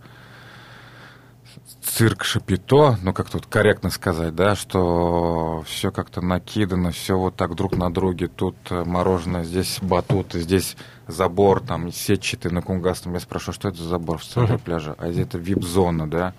цирк 1.82 2.24
Шапито, 2.24 2.98
ну 3.02 3.12
как 3.12 3.28
тут 3.28 3.46
корректно 3.46 3.90
сказать, 3.90 4.34
да, 4.34 4.54
что 4.54 5.62
все 5.66 5.90
как-то 5.90 6.20
накидано, 6.20 6.92
все 6.92 7.18
вот 7.18 7.36
так 7.36 7.54
друг 7.54 7.76
на 7.76 7.92
друге, 7.92 8.28
тут 8.28 8.56
э, 8.70 8.84
мороженое, 8.84 9.44
здесь 9.44 9.78
батуты, 9.82 10.40
здесь 10.40 10.76
забор, 11.06 11.60
там 11.60 11.92
сетчатый 11.92 12.50
на 12.50 12.62
Кунгасном. 12.62 13.14
Я 13.14 13.20
спрашиваю, 13.20 13.54
что 13.54 13.68
это 13.68 13.78
за 13.82 13.88
забор 13.88 14.18
в 14.18 14.24
центре 14.24 14.58
пляжа? 14.58 14.94
А 14.98 15.10
здесь 15.10 15.26
это 15.26 15.38
вип-зона, 15.38 16.08
да? 16.08 16.34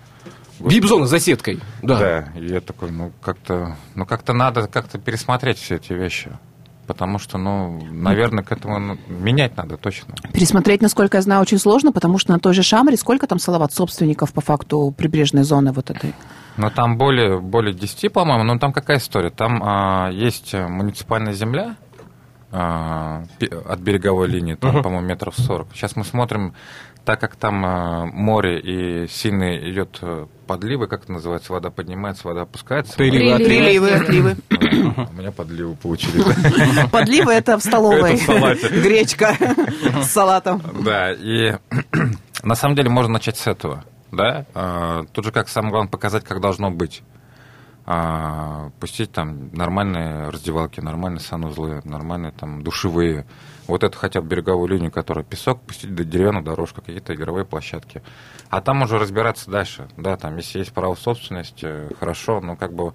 Вип-зона 0.60 1.06
за 1.06 1.20
сеткой, 1.20 1.60
да. 1.82 1.98
Да, 1.98 2.32
и 2.36 2.46
я 2.46 2.60
такой, 2.60 2.90
ну 2.90 3.12
как-то, 3.20 3.76
ну 3.94 4.06
как-то 4.06 4.32
надо 4.32 4.66
как-то 4.66 4.98
пересмотреть 4.98 5.58
все 5.58 5.76
эти 5.76 5.92
вещи. 5.92 6.30
Потому 6.86 7.18
что, 7.18 7.38
ну, 7.38 7.80
наверное, 7.90 8.44
к 8.44 8.52
этому 8.52 8.78
ну, 8.78 8.98
менять 9.08 9.56
надо 9.56 9.76
точно. 9.76 10.14
Пересмотреть, 10.32 10.82
насколько 10.82 11.16
я 11.16 11.22
знаю, 11.22 11.42
очень 11.42 11.58
сложно, 11.58 11.92
потому 11.92 12.18
что 12.18 12.32
на 12.32 12.38
той 12.38 12.54
же 12.54 12.62
Шамаре 12.62 12.96
сколько 12.96 13.26
там 13.26 13.38
Салават 13.38 13.72
собственников 13.72 14.32
по 14.32 14.40
факту 14.40 14.94
прибрежной 14.96 15.44
зоны 15.44 15.72
вот 15.72 15.90
этой? 15.90 16.14
Но 16.56 16.70
там 16.70 16.98
более, 16.98 17.40
более 17.40 17.74
10, 17.74 18.12
по-моему, 18.12 18.44
но 18.44 18.58
там 18.58 18.72
какая 18.72 18.98
история? 18.98 19.30
Там 19.30 19.60
а, 19.62 20.10
есть 20.10 20.54
муниципальная 20.54 21.32
земля 21.32 21.76
от 22.54 23.80
береговой 23.80 24.28
линии, 24.28 24.54
там, 24.54 24.82
по-моему, 24.82 25.06
метров 25.06 25.34
40. 25.36 25.68
Сейчас 25.74 25.96
мы 25.96 26.04
смотрим, 26.04 26.54
так 27.04 27.20
как 27.20 27.36
там 27.36 27.64
а, 27.66 28.06
море 28.06 28.60
и 28.60 29.08
сильно 29.08 29.58
идет 29.70 29.98
э, 30.00 30.26
подливы, 30.46 30.86
как 30.86 31.02
это 31.04 31.12
называется, 31.12 31.52
вода 31.52 31.70
поднимается, 31.70 32.26
вода 32.26 32.42
опускается. 32.42 32.96
Приливы, 32.96 33.36
Приливы. 33.44 33.90
отливы. 33.90 34.36
Отливы. 34.50 35.08
У 35.10 35.12
меня 35.12 35.30
подливы 35.30 35.74
получились. 35.76 36.24
да. 36.24 36.86
Подливы 36.92 37.32
это 37.32 37.58
в 37.58 37.62
столовой. 37.62 38.16
Гречка 38.82 39.36
с 40.02 40.06
салатом. 40.10 40.62
Да, 40.82 41.12
и 41.12 41.56
на 42.42 42.54
самом 42.54 42.74
деле 42.74 42.88
можно 42.88 43.14
начать 43.14 43.36
с 43.36 43.46
этого, 43.46 43.84
да. 44.10 44.46
А, 44.54 45.04
Тут 45.12 45.26
же 45.26 45.30
как 45.32 45.48
самое 45.48 45.72
главное 45.72 45.90
показать, 45.90 46.24
как 46.24 46.40
должно 46.40 46.70
быть. 46.70 47.02
А, 47.86 48.70
Пустить 48.80 49.12
там 49.12 49.50
нормальные 49.52 50.30
раздевалки, 50.30 50.80
нормальные 50.80 51.20
санузлы, 51.20 51.82
нормальные 51.84 52.32
там 52.32 52.62
душевые. 52.62 53.26
Вот 53.66 53.84
это 53.84 53.96
хотя 53.96 54.22
бы 54.22 54.28
береговую 54.28 54.68
линию, 54.68 54.90
которая 54.90 55.24
песок, 55.24 55.60
пустить 55.60 55.94
до 55.94 56.04
деревянную 56.04 56.44
дорожку, 56.44 56.80
какие-то 56.80 57.14
игровые 57.14 57.44
площадки. 57.44 58.02
А 58.48 58.62
там 58.62 58.82
уже 58.82 58.98
разбираться 58.98 59.50
дальше. 59.50 59.88
Да, 59.98 60.16
там, 60.16 60.36
если 60.36 60.60
есть 60.60 60.72
право 60.72 60.94
собственности, 60.94 61.94
хорошо, 61.98 62.40
но 62.40 62.56
как 62.56 62.72
бы 62.72 62.94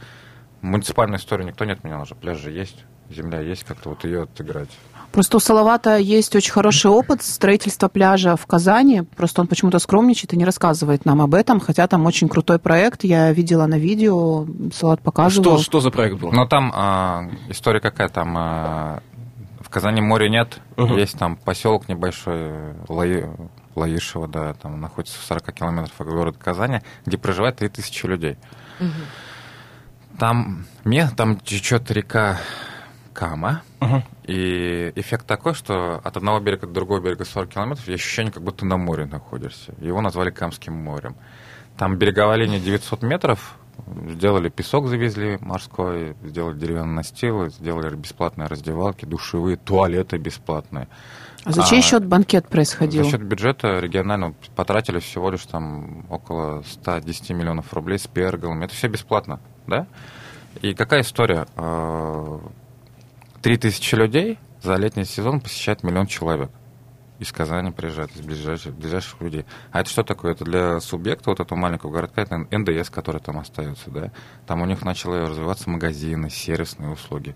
муниципальную 0.62 1.20
историю 1.20 1.48
никто 1.48 1.66
не 1.66 1.74
отменял 1.74 2.02
уже. 2.02 2.16
Пляж 2.16 2.40
же 2.40 2.52
есть, 2.52 2.86
земля 3.10 3.42
есть, 3.42 3.64
как-то 3.66 3.90
вот 3.90 4.04
ее 4.04 4.24
отыграть. 4.24 4.76
Просто 5.12 5.38
у 5.38 5.40
Салавата 5.40 5.98
есть 5.98 6.36
очень 6.36 6.52
хороший 6.52 6.92
опыт 6.92 7.24
строительства 7.24 7.88
пляжа 7.88 8.36
в 8.36 8.46
Казани. 8.46 9.02
Просто 9.02 9.42
он 9.42 9.48
почему-то 9.48 9.80
скромничает 9.80 10.34
и 10.34 10.38
не 10.38 10.46
рассказывает 10.46 11.06
нам 11.06 11.22
об 11.22 11.34
этом, 11.34 11.60
хотя 11.60 11.88
там 11.88 12.06
очень 12.06 12.30
крутой 12.30 12.60
проект. 12.60 13.04
Я 13.04 13.32
видела 13.34 13.66
на 13.66 13.80
видео, 13.80 14.46
Салат 14.74 15.02
показывал. 15.02 15.58
Что, 15.58 15.64
что 15.64 15.80
за 15.80 15.90
проект 15.92 16.18
был? 16.20 16.32
Но 16.32 16.46
там 16.46 16.72
а, 16.76 17.30
история 17.50 17.80
какая 17.80 18.10
там. 18.10 18.36
а, 18.38 19.00
в 19.62 19.72
Казани 19.72 20.02
моря 20.02 20.30
нет. 20.30 20.60
Мгм. 20.78 20.98
Есть 20.98 21.18
там 21.20 21.36
поселок 21.36 21.88
небольшой 21.90 22.74
Лаи- 22.88 23.30
Лаишево, 23.76 24.28
да, 24.28 24.54
там 24.56 24.82
находится 24.82 25.20
в 25.20 25.24
40 25.24 25.52
километрах 25.54 25.94
от 26.00 26.08
города 26.08 26.40
Казани, 26.40 26.82
где 27.06 27.18
проживает 27.20 27.58
3000 27.58 28.06
людей. 28.08 28.38
Там, 30.18 30.66
мне, 30.84 31.08
там 31.16 31.40
течет 31.40 31.90
река 31.92 32.40
Кама. 33.14 33.62
И 34.26 34.92
эффект 34.96 35.26
такой, 35.26 35.54
что 35.54 36.00
от 36.04 36.18
одного 36.18 36.40
берега 36.40 36.68
до 36.68 36.74
другого 36.74 37.00
берега 37.00 37.26
40 37.26 37.50
километров, 37.50 37.88
и 37.88 37.94
ощущение, 37.94 38.32
как 38.32 38.44
будто 38.44 38.66
на 38.66 38.78
море 38.78 39.06
находишься. 39.06 39.74
Его 39.80 40.02
назвали 40.02 40.30
Камским 40.30 40.74
морем. 40.74 41.16
Там 41.78 41.98
береговая 41.98 42.38
линия 42.38 42.60
900 42.60 43.02
метров, 43.04 43.58
сделали 44.10 44.50
песок, 44.50 44.88
завезли 44.88 45.38
морской, 45.42 46.16
сделали 46.24 46.58
деревянные 46.58 46.96
настилы, 46.96 47.50
сделали 47.50 47.96
бесплатные 47.96 48.48
раздевалки, 48.48 49.06
душевые, 49.06 49.58
туалеты 49.58 50.18
бесплатные. 50.18 50.88
А 51.46 51.52
за 51.52 51.64
чей 51.64 51.80
А, 51.80 51.82
счет 51.82 52.06
банкет 52.06 52.48
происходил? 52.48 53.04
За 53.04 53.12
счет 53.12 53.24
бюджета 53.24 53.80
регионального 53.80 54.36
потратили 54.56 55.00
всего 55.00 55.32
лишь 55.32 55.46
там 55.46 56.06
около 56.10 56.64
110 56.64 57.30
миллионов 57.32 57.74
рублей 57.74 57.98
с 57.98 58.08
перголами. 58.08 58.66
Это 58.66 58.74
все 58.74 58.88
бесплатно, 58.88 59.40
да? 59.66 59.88
И 60.62 60.74
какая 60.74 61.02
история? 61.02 61.48
Три 63.42 63.58
тысячи 63.58 63.96
людей 63.96 64.38
за 64.62 64.76
летний 64.76 65.06
сезон 65.06 65.40
посещает 65.40 65.84
миллион 65.84 66.08
человек. 66.08 66.52
Из 67.20 67.32
Казани 67.32 67.72
приезжают, 67.72 68.16
из 68.16 68.22
ближайших, 68.22 68.74
ближайших 68.74 69.20
людей. 69.22 69.46
А 69.72 69.82
это 69.82 69.90
что 69.90 70.04
такое? 70.04 70.32
Это 70.32 70.46
для 70.46 70.80
субъекта 70.80 71.30
вот 71.30 71.40
этого 71.40 71.58
маленького 71.58 71.92
городка, 71.92 72.22
это 72.22 72.38
НДС, 72.38 72.90
который 72.90 73.20
там 73.20 73.38
остается, 73.40 73.90
да? 73.92 74.12
Там 74.48 74.62
у 74.62 74.66
них 74.66 74.84
начали 74.84 75.26
развиваться 75.26 75.70
магазины, 75.70 76.30
сервисные 76.30 76.92
услуги. 76.92 77.36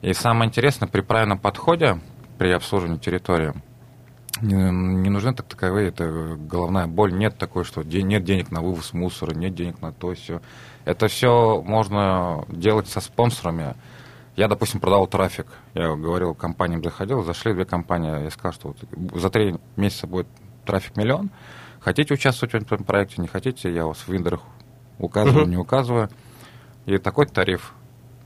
И 0.00 0.14
самое 0.14 0.48
интересное, 0.48 0.88
при 0.88 1.02
правильном 1.02 1.38
подходе, 1.38 2.00
при 2.38 2.50
обслуживании 2.50 2.98
территории, 2.98 3.52
не, 4.40 4.54
не 4.54 5.10
нужны 5.10 5.34
так 5.34 5.46
таковые, 5.46 5.88
это 5.88 6.36
головная 6.38 6.86
боль, 6.86 7.12
нет 7.12 7.36
такой, 7.38 7.64
что 7.64 7.82
де- 7.82 8.02
нет 8.02 8.24
денег 8.24 8.50
на 8.50 8.62
вывоз 8.62 8.94
мусора, 8.94 9.34
нет 9.34 9.54
денег 9.54 9.80
на 9.82 9.92
то, 9.92 10.14
все. 10.14 10.40
Это 10.84 11.08
все 11.08 11.62
можно 11.62 12.44
делать 12.48 12.88
со 12.88 13.00
спонсорами. 13.00 13.74
Я, 14.36 14.48
допустим, 14.48 14.80
продавал 14.80 15.06
трафик. 15.06 15.46
Я 15.74 15.94
говорил, 15.94 16.34
компаниям 16.34 16.82
заходил, 16.82 17.22
зашли 17.22 17.52
две 17.52 17.64
компании. 17.64 18.24
Я 18.24 18.30
сказал, 18.30 18.52
что 18.52 18.68
вот 18.68 19.20
за 19.20 19.30
три 19.30 19.56
месяца 19.76 20.06
будет 20.06 20.26
трафик 20.64 20.96
миллион. 20.96 21.30
Хотите 21.80 22.14
участвовать 22.14 22.52
в 22.52 22.72
этом 22.72 22.84
проекте, 22.84 23.20
не 23.20 23.28
хотите, 23.28 23.72
я 23.72 23.86
вас 23.86 23.98
в 23.98 24.08
виндерах 24.08 24.40
указываю, 24.98 25.46
не 25.46 25.56
указываю. 25.56 26.08
И 26.86 26.96
такой 26.98 27.26
тариф. 27.26 27.74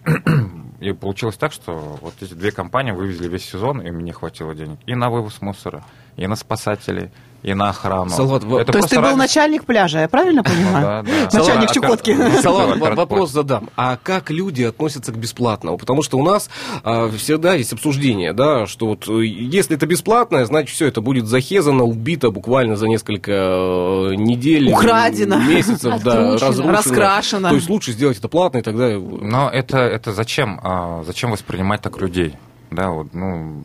И 0.80 0.92
получилось 0.92 1.36
так, 1.36 1.52
что 1.52 1.98
вот 2.02 2.14
эти 2.20 2.34
две 2.34 2.52
компании 2.52 2.92
вывезли 2.92 3.28
весь 3.28 3.44
сезон, 3.44 3.80
и 3.80 3.90
мне 3.90 4.12
хватило 4.12 4.54
денег 4.54 4.78
и 4.84 4.94
на 4.94 5.08
вывоз 5.08 5.40
мусора, 5.40 5.82
и 6.16 6.26
на 6.26 6.36
спасателей, 6.36 7.10
и 7.46 7.54
на 7.54 7.68
охрану. 7.68 8.10
Салават, 8.10 8.42
вот- 8.42 8.62
Это 8.62 8.72
То 8.72 8.78
есть 8.78 8.90
ты 8.90 9.00
был 9.00 9.16
начальник 9.16 9.64
пляжа, 9.64 10.00
я 10.00 10.08
правильно 10.08 10.42
понимаю? 10.42 11.04
Да, 11.06 11.28
да. 11.30 11.38
Начальник 11.38 11.70
Чукотки. 11.70 12.16
Салат, 12.42 12.76
вопрос 12.96 13.30
задам. 13.30 13.70
А 13.76 13.96
как 14.02 14.30
люди 14.30 14.64
относятся 14.64 15.12
к 15.12 15.16
бесплатному? 15.16 15.78
Потому 15.78 16.02
что 16.02 16.18
у 16.18 16.24
нас 16.24 16.50
а, 16.82 17.08
всегда 17.08 17.54
есть 17.54 17.72
обсуждение, 17.72 18.32
да, 18.32 18.66
что 18.66 18.88
вот 18.88 19.08
э, 19.08 19.24
если 19.24 19.76
это 19.76 19.86
бесплатное, 19.86 20.44
значит, 20.44 20.74
все 20.74 20.86
это 20.86 21.00
будет 21.00 21.28
захезано, 21.28 21.84
убито 21.84 22.32
буквально 22.32 22.74
за 22.74 22.88
несколько 22.88 23.30
э, 23.30 24.14
недель, 24.16 24.72
Украдено. 24.72 25.38
месяцев, 25.38 26.02
да. 26.02 26.36
Раскрашено. 26.36 27.50
То 27.50 27.54
есть 27.54 27.70
лучше 27.70 27.92
сделать 27.92 28.18
это 28.18 28.26
платно, 28.26 28.58
и 28.58 28.62
тогда... 28.62 28.98
Но 28.98 29.48
это, 29.48 29.78
это 29.78 30.12
зачем? 30.12 30.58
а, 30.64 31.04
зачем 31.06 31.30
воспринимать 31.30 31.80
так 31.80 32.00
людей? 32.00 32.34
Да, 32.72 32.90
вот, 32.90 33.14
ну, 33.14 33.62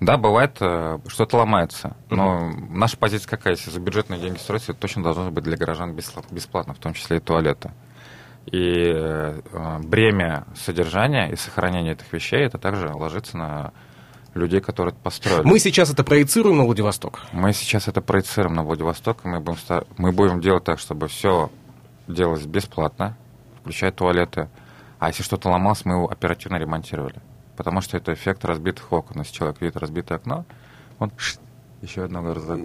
да, 0.00 0.16
бывает, 0.18 0.56
э, 0.60 0.98
что-то 1.08 1.38
ломается. 1.38 1.96
Но 2.10 2.50
наша 2.70 2.96
позиция 2.96 3.28
какая? 3.30 3.54
Если 3.54 3.70
за 3.70 3.80
бюджетные 3.80 4.20
деньги 4.20 4.38
строится, 4.38 4.72
это 4.72 4.80
точно 4.80 5.02
должно 5.02 5.30
быть 5.30 5.44
для 5.44 5.56
горожан 5.56 5.94
бесплатно, 5.94 6.74
в 6.74 6.78
том 6.78 6.92
числе 6.94 7.16
и 7.16 7.20
туалеты. 7.20 7.72
И 8.46 8.92
э, 8.94 9.40
бремя 9.82 10.44
содержания 10.54 11.30
и 11.30 11.36
сохранения 11.36 11.92
этих 11.92 12.12
вещей, 12.12 12.40
это 12.44 12.58
также 12.58 12.92
ложится 12.92 13.36
на 13.36 13.72
людей, 14.34 14.60
которые 14.60 14.92
это 14.92 15.02
построили. 15.02 15.42
Мы 15.44 15.58
сейчас 15.58 15.90
это 15.90 16.04
проецируем 16.04 16.58
на 16.58 16.64
Владивосток. 16.64 17.22
Мы 17.32 17.52
сейчас 17.52 17.88
это 17.88 18.00
проецируем 18.02 18.54
на 18.54 18.62
Владивосток, 18.62 19.24
и 19.24 19.28
мы 19.28 19.40
будем, 19.40 19.58
ста- 19.58 19.84
мы 19.96 20.12
будем 20.12 20.40
делать 20.40 20.62
так, 20.64 20.78
чтобы 20.78 21.08
все 21.08 21.50
делалось 22.06 22.44
бесплатно, 22.46 23.16
включая 23.60 23.90
туалеты. 23.92 24.48
А 24.98 25.08
если 25.08 25.22
что-то 25.22 25.48
ломалось, 25.48 25.84
мы 25.84 25.94
его 25.94 26.10
оперативно 26.10 26.56
ремонтировали. 26.56 27.16
Потому 27.56 27.80
что 27.80 27.96
это 27.96 28.12
эффект 28.12 28.44
разбитых 28.44 28.92
окон. 28.92 29.20
Если 29.20 29.34
человек 29.34 29.60
видит 29.60 29.76
разбитое 29.76 30.18
окно, 30.18 30.44
он 30.98 31.10
еще 31.86 32.04
одного 32.04 32.34
раза. 32.34 32.58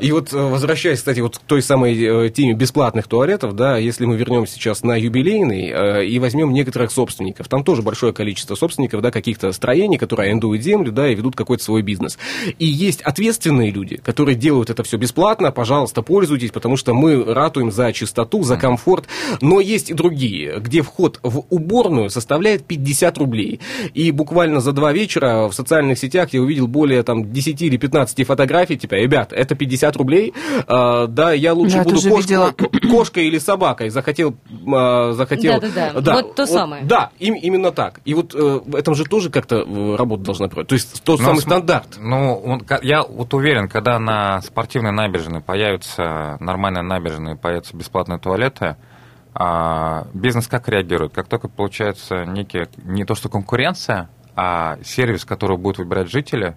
И 0.00 0.12
вот 0.12 0.32
э, 0.32 0.36
возвращаясь, 0.36 0.98
кстати, 0.98 1.20
вот 1.20 1.38
к 1.38 1.42
той 1.42 1.62
самой 1.62 2.26
э, 2.26 2.30
теме 2.30 2.54
бесплатных 2.54 3.08
туалетов, 3.08 3.54
да, 3.54 3.76
если 3.76 4.06
мы 4.06 4.16
вернем 4.16 4.46
сейчас 4.46 4.82
на 4.82 4.96
юбилейный 4.96 5.70
э, 5.70 6.06
и 6.06 6.18
возьмем 6.18 6.52
некоторых 6.52 6.90
собственников, 6.90 7.48
там 7.48 7.64
тоже 7.64 7.82
большое 7.82 8.12
количество 8.12 8.54
собственников, 8.54 9.02
да, 9.02 9.10
каких-то 9.10 9.52
строений, 9.52 9.98
которые 9.98 10.28
арендуют 10.28 10.62
землю, 10.62 10.92
да, 10.92 11.08
и 11.08 11.14
ведут 11.14 11.36
какой-то 11.36 11.62
свой 11.62 11.82
бизнес. 11.82 12.18
И 12.58 12.66
есть 12.66 13.02
ответственные 13.02 13.70
люди, 13.70 13.96
которые 13.96 14.36
делают 14.36 14.70
это 14.70 14.82
все 14.82 14.96
бесплатно, 14.96 15.50
пожалуйста, 15.50 16.02
пользуйтесь, 16.02 16.50
потому 16.50 16.76
что 16.76 16.94
мы 16.94 17.24
ратуем 17.24 17.72
за 17.72 17.92
чистоту, 17.92 18.42
за 18.44 18.56
комфорт, 18.56 19.06
но 19.40 19.60
есть 19.60 19.90
и 19.90 19.94
другие, 19.94 20.60
где 20.60 20.82
вход 20.82 21.18
в 21.22 21.44
уборную 21.50 22.10
составляет 22.10 22.64
50 22.64 23.18
рублей. 23.18 23.60
И 23.94 24.10
буквально 24.10 24.60
за 24.60 24.72
два 24.72 24.92
вечера 24.92 25.48
в 25.48 25.52
социальных 25.52 25.98
сетях 25.98 26.32
я 26.32 26.40
увидел 26.40 26.68
более 26.68 27.02
там 27.02 27.32
10 27.32 27.60
или 27.62 27.76
15 27.76 28.26
фотографий, 28.26 28.43
типа, 28.46 28.94
ребят, 28.94 29.32
это 29.32 29.54
50 29.54 29.96
рублей, 29.96 30.34
а, 30.66 31.06
да, 31.06 31.32
я 31.32 31.52
лучше 31.54 31.76
Я 31.78 31.82
буду 31.84 31.96
кошка- 31.96 32.16
видела. 32.20 32.54
кошкой 32.90 33.26
или 33.26 33.38
собакой, 33.38 33.90
захотел, 33.90 34.36
а, 34.72 35.12
захотел... 35.12 35.60
Да-да-да, 35.60 36.14
вот 36.14 36.34
то 36.34 36.46
самое. 36.46 36.84
Да, 36.84 37.10
им- 37.18 37.34
именно 37.34 37.70
так. 37.72 38.00
И 38.04 38.14
вот 38.14 38.34
э, 38.34 38.60
в 38.64 38.74
этом 38.76 38.94
же 38.94 39.04
тоже 39.04 39.30
как-то 39.30 39.56
э, 39.66 39.96
работа 39.96 40.22
должна 40.24 40.48
происходить. 40.48 40.68
То 40.68 40.74
есть 40.74 41.02
тот 41.04 41.18
Ну, 41.20 41.24
самый 41.26 41.40
см- 41.40 41.50
стандарт. 41.56 41.88
Ну, 41.98 42.34
он- 42.36 42.62
я 42.82 43.02
вот 43.02 43.32
уверен, 43.34 43.68
когда 43.68 43.98
на 43.98 44.40
спортивной 44.42 44.92
набережной 44.92 45.40
появятся 45.40 46.36
нормальные 46.40 46.82
набережные, 46.82 47.36
появятся 47.36 47.76
бесплатные 47.76 48.18
туалеты, 48.18 48.76
а, 49.34 50.06
бизнес 50.14 50.46
как 50.46 50.68
реагирует? 50.68 51.12
Как 51.12 51.26
только 51.28 51.48
получается 51.48 52.24
некие, 52.24 52.68
не 52.84 53.04
то 53.04 53.14
что 53.14 53.28
конкуренция, 53.28 54.08
а 54.36 54.78
сервис, 54.84 55.24
который 55.24 55.56
будут 55.56 55.78
выбирать 55.78 56.10
жители, 56.10 56.56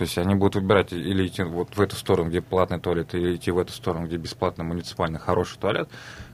то 0.00 0.04
есть 0.04 0.16
они 0.16 0.34
будут 0.34 0.54
выбирать 0.54 0.94
или 0.94 1.26
идти 1.26 1.42
вот 1.42 1.76
в 1.76 1.80
эту 1.82 1.94
сторону, 1.94 2.30
где 2.30 2.40
платный 2.40 2.80
туалет, 2.80 3.14
или 3.14 3.36
идти 3.36 3.50
в 3.50 3.58
эту 3.58 3.74
сторону, 3.74 4.06
где 4.06 4.16
бесплатный 4.16 4.64
муниципальный 4.64 5.18
хороший 5.18 5.58
туалет, 5.58 5.90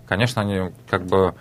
конечно, 0.06 0.42
они 0.42 0.70
как 0.88 1.04
бы 1.04 1.34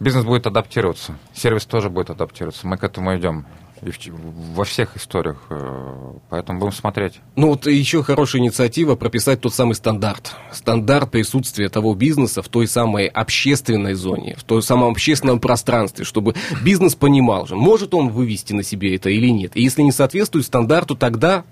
бизнес 0.00 0.24
будет 0.24 0.46
адаптироваться, 0.46 1.18
сервис 1.34 1.66
тоже 1.66 1.90
будет 1.90 2.08
адаптироваться. 2.08 2.66
Мы 2.66 2.78
к 2.78 2.84
этому 2.84 3.14
идем. 3.14 3.44
И 3.82 3.90
в 3.90 4.54
во 4.54 4.64
всех 4.64 4.96
историях. 4.96 5.36
э, 5.50 6.12
Поэтому 6.30 6.58
будем 6.58 6.72
смотреть. 6.72 7.20
Ну 7.36 7.48
вот 7.48 7.66
еще 7.66 8.02
хорошая 8.02 8.42
инициатива 8.42 8.94
прописать 8.96 9.40
тот 9.40 9.54
самый 9.54 9.74
стандарт. 9.74 10.34
Стандарт 10.52 11.10
присутствия 11.10 11.68
того 11.68 11.94
бизнеса 11.94 12.42
в 12.42 12.48
той 12.48 12.66
самой 12.66 13.06
общественной 13.06 13.94
зоне, 13.94 14.34
в 14.36 14.44
той 14.44 14.62
самом 14.62 14.90
общественном 14.90 15.40
пространстве, 15.40 16.04
чтобы 16.04 16.34
бизнес 16.62 16.94
понимал 16.94 17.46
же, 17.46 17.56
может 17.56 17.94
он 17.94 18.10
вывести 18.10 18.52
на 18.52 18.62
себе 18.62 18.94
это 18.96 19.10
или 19.10 19.28
нет. 19.28 19.52
И 19.56 19.62
если 19.62 19.82
не 19.82 19.92
соответствует 19.92 20.44
стандарту, 20.46 20.96
тогда 20.96 21.44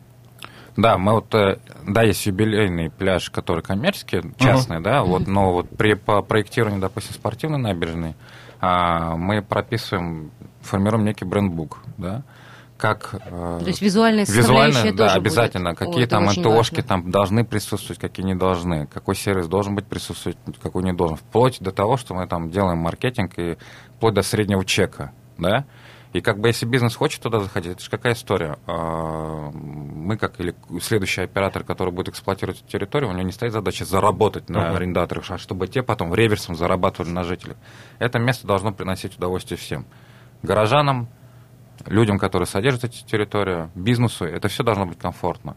Да, 0.76 0.98
мы 0.98 1.14
вот, 1.14 1.34
э, 1.34 1.58
да, 1.86 2.02
есть 2.02 2.26
юбилейный 2.26 2.90
пляж, 2.90 3.30
который 3.30 3.62
коммерческий, 3.62 4.20
частный, 4.38 4.80
да, 4.80 5.02
вот, 5.04 5.26
но 5.26 5.52
вот 5.52 5.70
при 5.70 5.94
по 5.94 6.20
проектированию, 6.22 6.80
допустим, 6.80 7.14
спортивной 7.14 7.58
набережной, 7.58 8.14
а, 8.60 9.16
мы 9.16 9.42
прописываем, 9.42 10.30
формируем 10.60 11.04
некий 11.04 11.24
брендбук, 11.24 11.78
да, 11.98 12.22
как... 12.76 13.14
э, 13.14 13.60
То 13.62 13.66
есть 13.66 13.80
визуальная 13.80 14.26
Визуально, 14.26 14.74
да, 14.74 14.82
тоже 14.82 14.92
будет. 14.96 15.16
обязательно. 15.16 15.70
О, 15.70 15.74
Какие 15.74 16.02
это 16.04 16.10
там 16.10 16.26
НТОшки 16.26 16.82
там 16.82 17.10
должны 17.10 17.44
присутствовать, 17.44 17.98
какие 18.00 18.24
не 18.26 18.34
должны. 18.34 18.86
Какой 18.86 19.14
сервис 19.14 19.48
должен 19.48 19.74
быть 19.74 19.86
присутствовать, 19.86 20.36
какой 20.62 20.82
не 20.82 20.92
должен. 20.92 21.16
Вплоть 21.16 21.58
до 21.60 21.72
того, 21.72 21.96
что 21.96 22.14
мы 22.14 22.26
там 22.26 22.50
делаем 22.50 22.78
маркетинг 22.78 23.32
и 23.38 23.56
вплоть 23.96 24.14
до 24.14 24.22
среднего 24.22 24.64
чека, 24.64 25.12
да. 25.38 25.64
И 26.12 26.20
как 26.22 26.38
бы 26.38 26.48
если 26.48 26.64
бизнес 26.64 26.96
хочет 26.96 27.20
туда 27.20 27.40
заходить, 27.40 27.72
это 27.72 27.82
же 27.82 27.90
какая 27.90 28.14
история? 28.14 28.58
А, 28.66 29.50
Мы 29.50 30.16
как 30.16 30.40
или 30.40 30.54
следующий 30.80 31.22
оператор, 31.22 31.62
который 31.62 31.92
будет 31.92 32.08
эксплуатировать 32.08 32.60
эту 32.60 32.68
территорию, 32.70 33.10
у 33.10 33.12
него 33.12 33.24
не 33.24 33.32
стоит 33.32 33.52
задача 33.52 33.84
заработать 33.84 34.48
на 34.48 34.74
арендаторах, 34.74 35.30
а 35.30 35.36
чтобы 35.38 35.66
те 35.66 35.82
потом 35.82 36.14
реверсом 36.14 36.56
зарабатывали 36.56 37.10
на 37.10 37.22
жителях. 37.24 37.56
Это 37.98 38.18
место 38.18 38.46
должно 38.46 38.72
приносить 38.72 39.16
удовольствие 39.18 39.58
всем. 39.58 39.84
Горожанам, 40.42 41.08
людям, 41.86 42.18
которые 42.18 42.46
содержат 42.46 42.84
эти 42.84 43.04
территории, 43.04 43.68
бизнесу, 43.74 44.24
это 44.24 44.48
все 44.48 44.62
должно 44.62 44.86
быть 44.86 44.98
комфортно. 44.98 45.56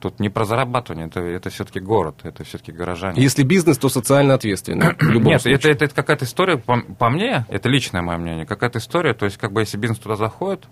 Тут 0.00 0.18
не 0.18 0.30
про 0.30 0.44
зарабатывание, 0.44 1.08
это, 1.08 1.20
это 1.20 1.50
все-таки 1.50 1.78
город, 1.78 2.20
это 2.22 2.42
все-таки 2.42 2.72
горожане. 2.72 3.20
если 3.20 3.42
бизнес, 3.42 3.76
то 3.76 3.90
социально 3.90 4.32
ответственный. 4.32 4.96
Нет, 5.20 5.42
случае. 5.42 5.58
это, 5.58 5.68
это, 5.68 5.84
это 5.84 5.94
какая-то 5.94 6.24
история, 6.24 6.56
по, 6.56 6.80
по 6.80 7.10
мне, 7.10 7.44
это 7.50 7.68
личное 7.68 8.00
мое 8.00 8.16
мнение, 8.16 8.46
какая-то 8.46 8.78
история, 8.78 9.12
то 9.12 9.26
есть 9.26 9.36
как 9.36 9.52
бы 9.52 9.60
если 9.60 9.76
бизнес 9.76 9.98
туда 9.98 10.16
заходит, 10.16 10.66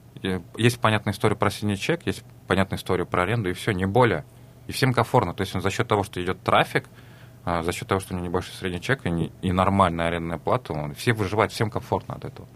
есть 0.57 0.81
понятная 0.81 1.13
история 1.13 1.37
про 1.37 1.51
синий 1.51 1.77
чек, 1.77 2.07
есть 2.07 2.25
понятная 2.47 2.79
история 2.79 3.05
про 3.05 3.25
аренду, 3.25 3.51
и 3.51 3.53
все, 3.53 3.73
не 3.73 3.87
более. 3.87 4.25
И 4.67 4.73
всем 4.73 4.95
комфортно, 4.95 5.35
то 5.35 5.43
есть 5.43 5.55
он 5.55 5.61
за 5.61 5.71
счет 5.71 5.87
того, 5.87 6.05
что 6.05 6.23
идет 6.23 6.43
трафик, 6.43 6.87
а, 7.45 7.63
за 7.63 7.73
счет 7.73 7.87
того, 7.87 8.01
что 8.01 8.15
у 8.15 8.17
него 8.17 8.29
небольшой 8.29 8.55
средний 8.55 8.81
чек 8.81 9.05
и, 9.05 9.11
не- 9.11 9.33
и 9.43 9.53
нормальная 9.53 10.09
арендная 10.09 10.39
плата, 10.39 10.73
он, 10.73 10.95
все 10.95 11.13
выживают, 11.13 11.53
всем 11.53 11.71
комфортно 11.71 12.15
от 12.15 12.25
этого. 12.25 12.49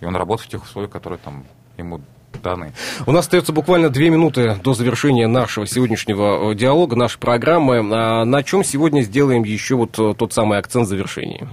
И 0.00 0.04
он 0.04 0.16
работает 0.16 0.48
в 0.48 0.50
тех 0.50 0.64
условиях, 0.64 0.90
которые 0.90 1.18
там 1.18 1.44
ему 1.76 2.00
даны. 2.42 2.72
У 3.06 3.12
нас 3.12 3.26
остается 3.26 3.52
буквально 3.52 3.90
две 3.90 4.10
минуты 4.10 4.58
до 4.62 4.74
завершения 4.74 5.26
нашего 5.26 5.66
сегодняшнего 5.66 6.52
э, 6.52 6.54
диалога, 6.54 6.96
нашей 6.96 7.18
программы. 7.18 7.78
А 7.78 8.24
на 8.24 8.42
чем 8.42 8.64
сегодня 8.64 9.02
сделаем 9.02 9.44
еще 9.44 9.76
вот 9.76 9.98
э, 9.98 10.14
тот 10.16 10.32
самый 10.32 10.58
акцент 10.58 10.88
завершения? 10.88 11.48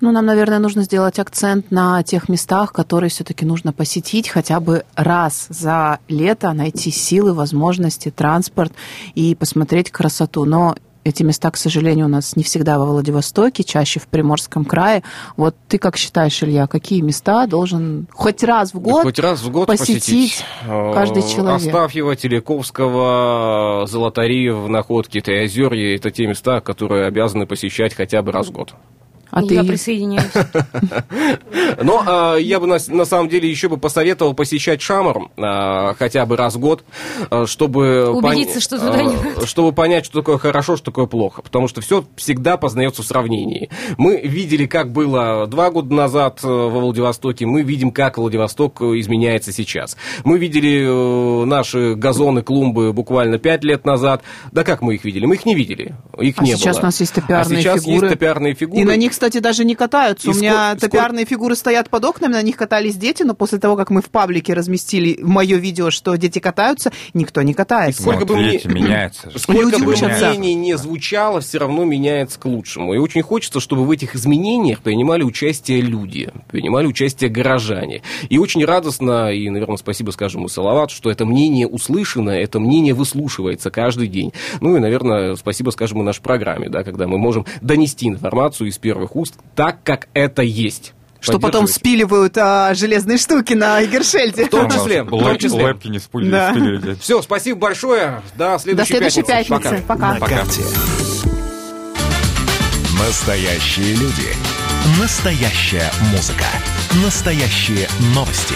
Ну, 0.00 0.12
нам, 0.12 0.24
наверное, 0.24 0.58
нужно 0.58 0.82
сделать 0.82 1.18
акцент 1.18 1.70
на 1.70 2.02
тех 2.02 2.30
местах, 2.30 2.72
которые 2.72 3.10
все-таки 3.10 3.44
нужно 3.44 3.74
посетить 3.74 4.30
хотя 4.30 4.58
бы 4.58 4.84
раз 4.94 5.46
за 5.50 5.98
лето, 6.08 6.52
найти 6.54 6.90
силы, 6.90 7.34
возможности, 7.34 8.10
транспорт 8.10 8.72
и 9.14 9.34
посмотреть 9.34 9.90
красоту. 9.90 10.46
Но 10.46 10.74
эти 11.10 11.22
места, 11.22 11.50
к 11.50 11.56
сожалению, 11.56 12.06
у 12.06 12.08
нас 12.08 12.36
не 12.36 12.42
всегда 12.42 12.78
во 12.78 12.86
Владивостоке, 12.86 13.62
чаще 13.62 14.00
в 14.00 14.08
Приморском 14.08 14.64
крае. 14.64 15.02
Вот 15.36 15.54
ты 15.68 15.78
как 15.78 15.96
считаешь, 15.96 16.42
Илья, 16.42 16.66
какие 16.66 17.02
места 17.02 17.46
должен 17.46 18.08
хоть 18.12 18.42
раз 18.42 18.72
в 18.72 18.80
год, 18.80 19.02
Хоть 19.02 19.18
раз 19.18 19.42
в 19.42 19.50
год 19.50 19.66
посетить, 19.66 20.02
посетить, 20.02 20.44
э, 20.66 20.92
каждый 20.94 21.22
человек? 21.22 21.66
Астафьева, 21.66 22.16
Телековского, 22.16 23.86
Золотариев, 23.86 24.68
Находки, 24.68 25.20
Триозерье– 25.20 25.96
это 25.96 26.10
те 26.10 26.26
места, 26.26 26.60
которые 26.60 27.06
обязаны 27.06 27.46
посещать 27.46 27.94
хотя 27.94 28.22
бы 28.22 28.32
раз 28.32 28.48
в 28.48 28.52
год. 28.52 28.74
А 29.30 29.42
Я 29.42 29.62
ты? 29.62 29.68
присоединяюсь. 29.68 30.30
Но 31.82 32.02
а, 32.06 32.36
я 32.36 32.60
бы 32.60 32.66
на, 32.66 32.78
на 32.88 33.04
самом 33.04 33.28
деле 33.28 33.48
еще 33.48 33.68
бы 33.68 33.76
посоветовал 33.76 34.34
посещать 34.34 34.80
Шамар 34.82 35.18
а, 35.36 35.94
хотя 35.94 36.26
бы 36.26 36.36
раз 36.36 36.54
в 36.56 36.58
год, 36.58 36.84
а, 37.30 37.46
чтобы 37.46 38.10
Убедиться, 38.10 38.60
что 38.60 38.78
туда 38.78 39.02
не 39.02 39.16
чтобы 39.46 39.72
понять, 39.72 40.04
что 40.04 40.20
такое 40.20 40.38
хорошо, 40.38 40.76
что 40.76 40.86
такое 40.86 41.06
плохо, 41.06 41.42
потому 41.42 41.68
что 41.68 41.80
все 41.80 42.04
всегда 42.16 42.56
познается 42.56 43.02
в 43.02 43.06
сравнении. 43.06 43.70
Мы 43.98 44.20
видели, 44.20 44.66
как 44.66 44.92
было 44.92 45.46
два 45.46 45.70
года 45.70 45.94
назад 45.94 46.40
э, 46.42 46.46
во 46.46 46.68
Владивостоке, 46.80 47.46
мы 47.46 47.62
видим, 47.62 47.90
как 47.90 48.18
Владивосток 48.18 48.80
э, 48.82 49.00
изменяется 49.00 49.52
сейчас. 49.52 49.96
Мы 50.24 50.38
видели 50.38 50.84
э, 50.86 51.44
наши 51.44 51.94
газоны, 51.94 52.42
клумбы 52.42 52.92
буквально 52.92 53.38
пять 53.38 53.64
лет 53.64 53.84
назад. 53.84 54.22
Да 54.52 54.64
как 54.64 54.82
мы 54.82 54.94
их 54.94 55.04
видели? 55.04 55.26
Мы 55.26 55.36
их 55.36 55.46
не 55.46 55.54
видели, 55.54 55.94
их 56.18 56.34
А 56.38 56.44
не 56.44 56.54
сейчас 56.56 56.76
было. 56.76 56.82
у 56.82 56.86
нас 56.86 57.00
есть 57.00 57.14
топиарные 57.14 57.58
а 57.58 57.62
сейчас 57.62 57.80
фигуры. 57.84 58.06
есть 58.06 58.14
топиарные 58.14 58.54
фигуры. 58.54 58.80
И 58.80 58.84
на 58.84 58.96
них, 58.96 59.12
кстати, 59.20 59.38
даже 59.42 59.66
не 59.66 59.74
катаются. 59.74 60.30
И 60.30 60.32
У 60.32 60.34
меня 60.34 60.70
сколько- 60.70 60.80
топиарные 60.80 61.26
фигуры 61.26 61.54
стоят 61.54 61.90
под 61.90 62.06
окнами, 62.06 62.32
на 62.32 62.40
них 62.42 62.56
катались 62.56 62.96
дети, 62.96 63.22
но 63.22 63.34
после 63.34 63.58
того, 63.58 63.76
как 63.76 63.90
мы 63.90 64.00
в 64.00 64.08
паблике 64.08 64.54
разместили 64.54 65.18
мое 65.20 65.58
видео, 65.58 65.90
что 65.90 66.16
дети 66.16 66.38
катаются, 66.38 66.90
никто 67.12 67.42
не 67.42 67.52
катается. 67.52 68.00
Сколько 68.00 68.20
Вот 68.20 68.28
бы 68.28 68.36
мне- 68.36 68.60
меняется. 68.64 69.30
Сколько 69.36 69.78
бы 69.78 69.94
мнений 69.94 70.54
не 70.54 70.78
звучало, 70.78 71.40
все 71.42 71.58
равно 71.58 71.84
меняется 71.84 72.40
к 72.40 72.46
лучшему. 72.46 72.94
И 72.94 72.96
очень 72.96 73.20
хочется, 73.20 73.60
чтобы 73.60 73.84
в 73.84 73.90
этих 73.90 74.16
изменениях 74.16 74.80
принимали 74.80 75.22
участие 75.22 75.82
люди, 75.82 76.32
принимали 76.48 76.86
участие 76.86 77.28
горожане. 77.28 78.00
И 78.30 78.38
очень 78.38 78.64
радостно, 78.64 79.30
и, 79.30 79.50
наверное, 79.50 79.76
спасибо 79.76 80.12
скажем 80.12 80.46
и 80.46 80.48
Салавату, 80.48 80.94
что 80.94 81.10
это 81.10 81.26
мнение 81.26 81.66
услышано, 81.66 82.30
это 82.30 82.58
мнение 82.58 82.94
выслушивается 82.94 83.70
каждый 83.70 84.08
день. 84.08 84.32
Ну 84.62 84.76
и, 84.76 84.80
наверное, 84.80 85.36
спасибо 85.36 85.68
скажем 85.70 86.00
и 86.00 86.04
нашей 86.04 86.22
программе, 86.22 86.70
да, 86.70 86.84
когда 86.84 87.06
мы 87.06 87.18
можем 87.18 87.44
донести 87.60 88.08
информацию 88.08 88.68
из 88.70 88.78
первых 88.78 89.09
уст 89.16 89.34
так, 89.54 89.82
как 89.82 90.08
это 90.14 90.42
есть. 90.42 90.92
Что 91.20 91.38
потом 91.38 91.66
спиливают 91.66 92.38
а, 92.38 92.72
железные 92.74 93.18
штуки 93.18 93.52
на 93.52 93.84
Гершельде. 93.84 94.46
В 94.46 94.48
том 94.48 94.70
числе, 94.70 95.02
в 95.02 95.10
том 95.10 95.36
числе. 95.36 95.64
Лэпки 95.64 95.88
не 95.88 95.98
спулили, 95.98 96.30
Да. 96.30 96.50
спилили. 96.52 96.94
Все, 96.94 97.20
спасибо 97.20 97.58
большое. 97.58 98.22
До 98.36 98.58
следующей, 98.58 98.74
До 98.94 98.98
следующей 98.98 99.22
пятницы. 99.22 99.62
пятницы. 99.62 99.84
Пока. 99.86 100.14
Пока. 100.14 100.34
На 100.34 100.36
карте. 100.38 100.62
Настоящие 102.98 103.94
люди. 103.96 104.28
Настоящая 104.98 105.90
музыка. 106.12 106.44
Настоящие 107.04 107.86
новости. 108.14 108.54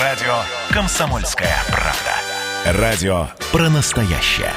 Радио 0.00 0.34
«Комсомольская 0.70 1.56
правда». 1.68 2.78
Радио 2.78 3.28
про 3.52 3.70
настоящее. 3.70 4.52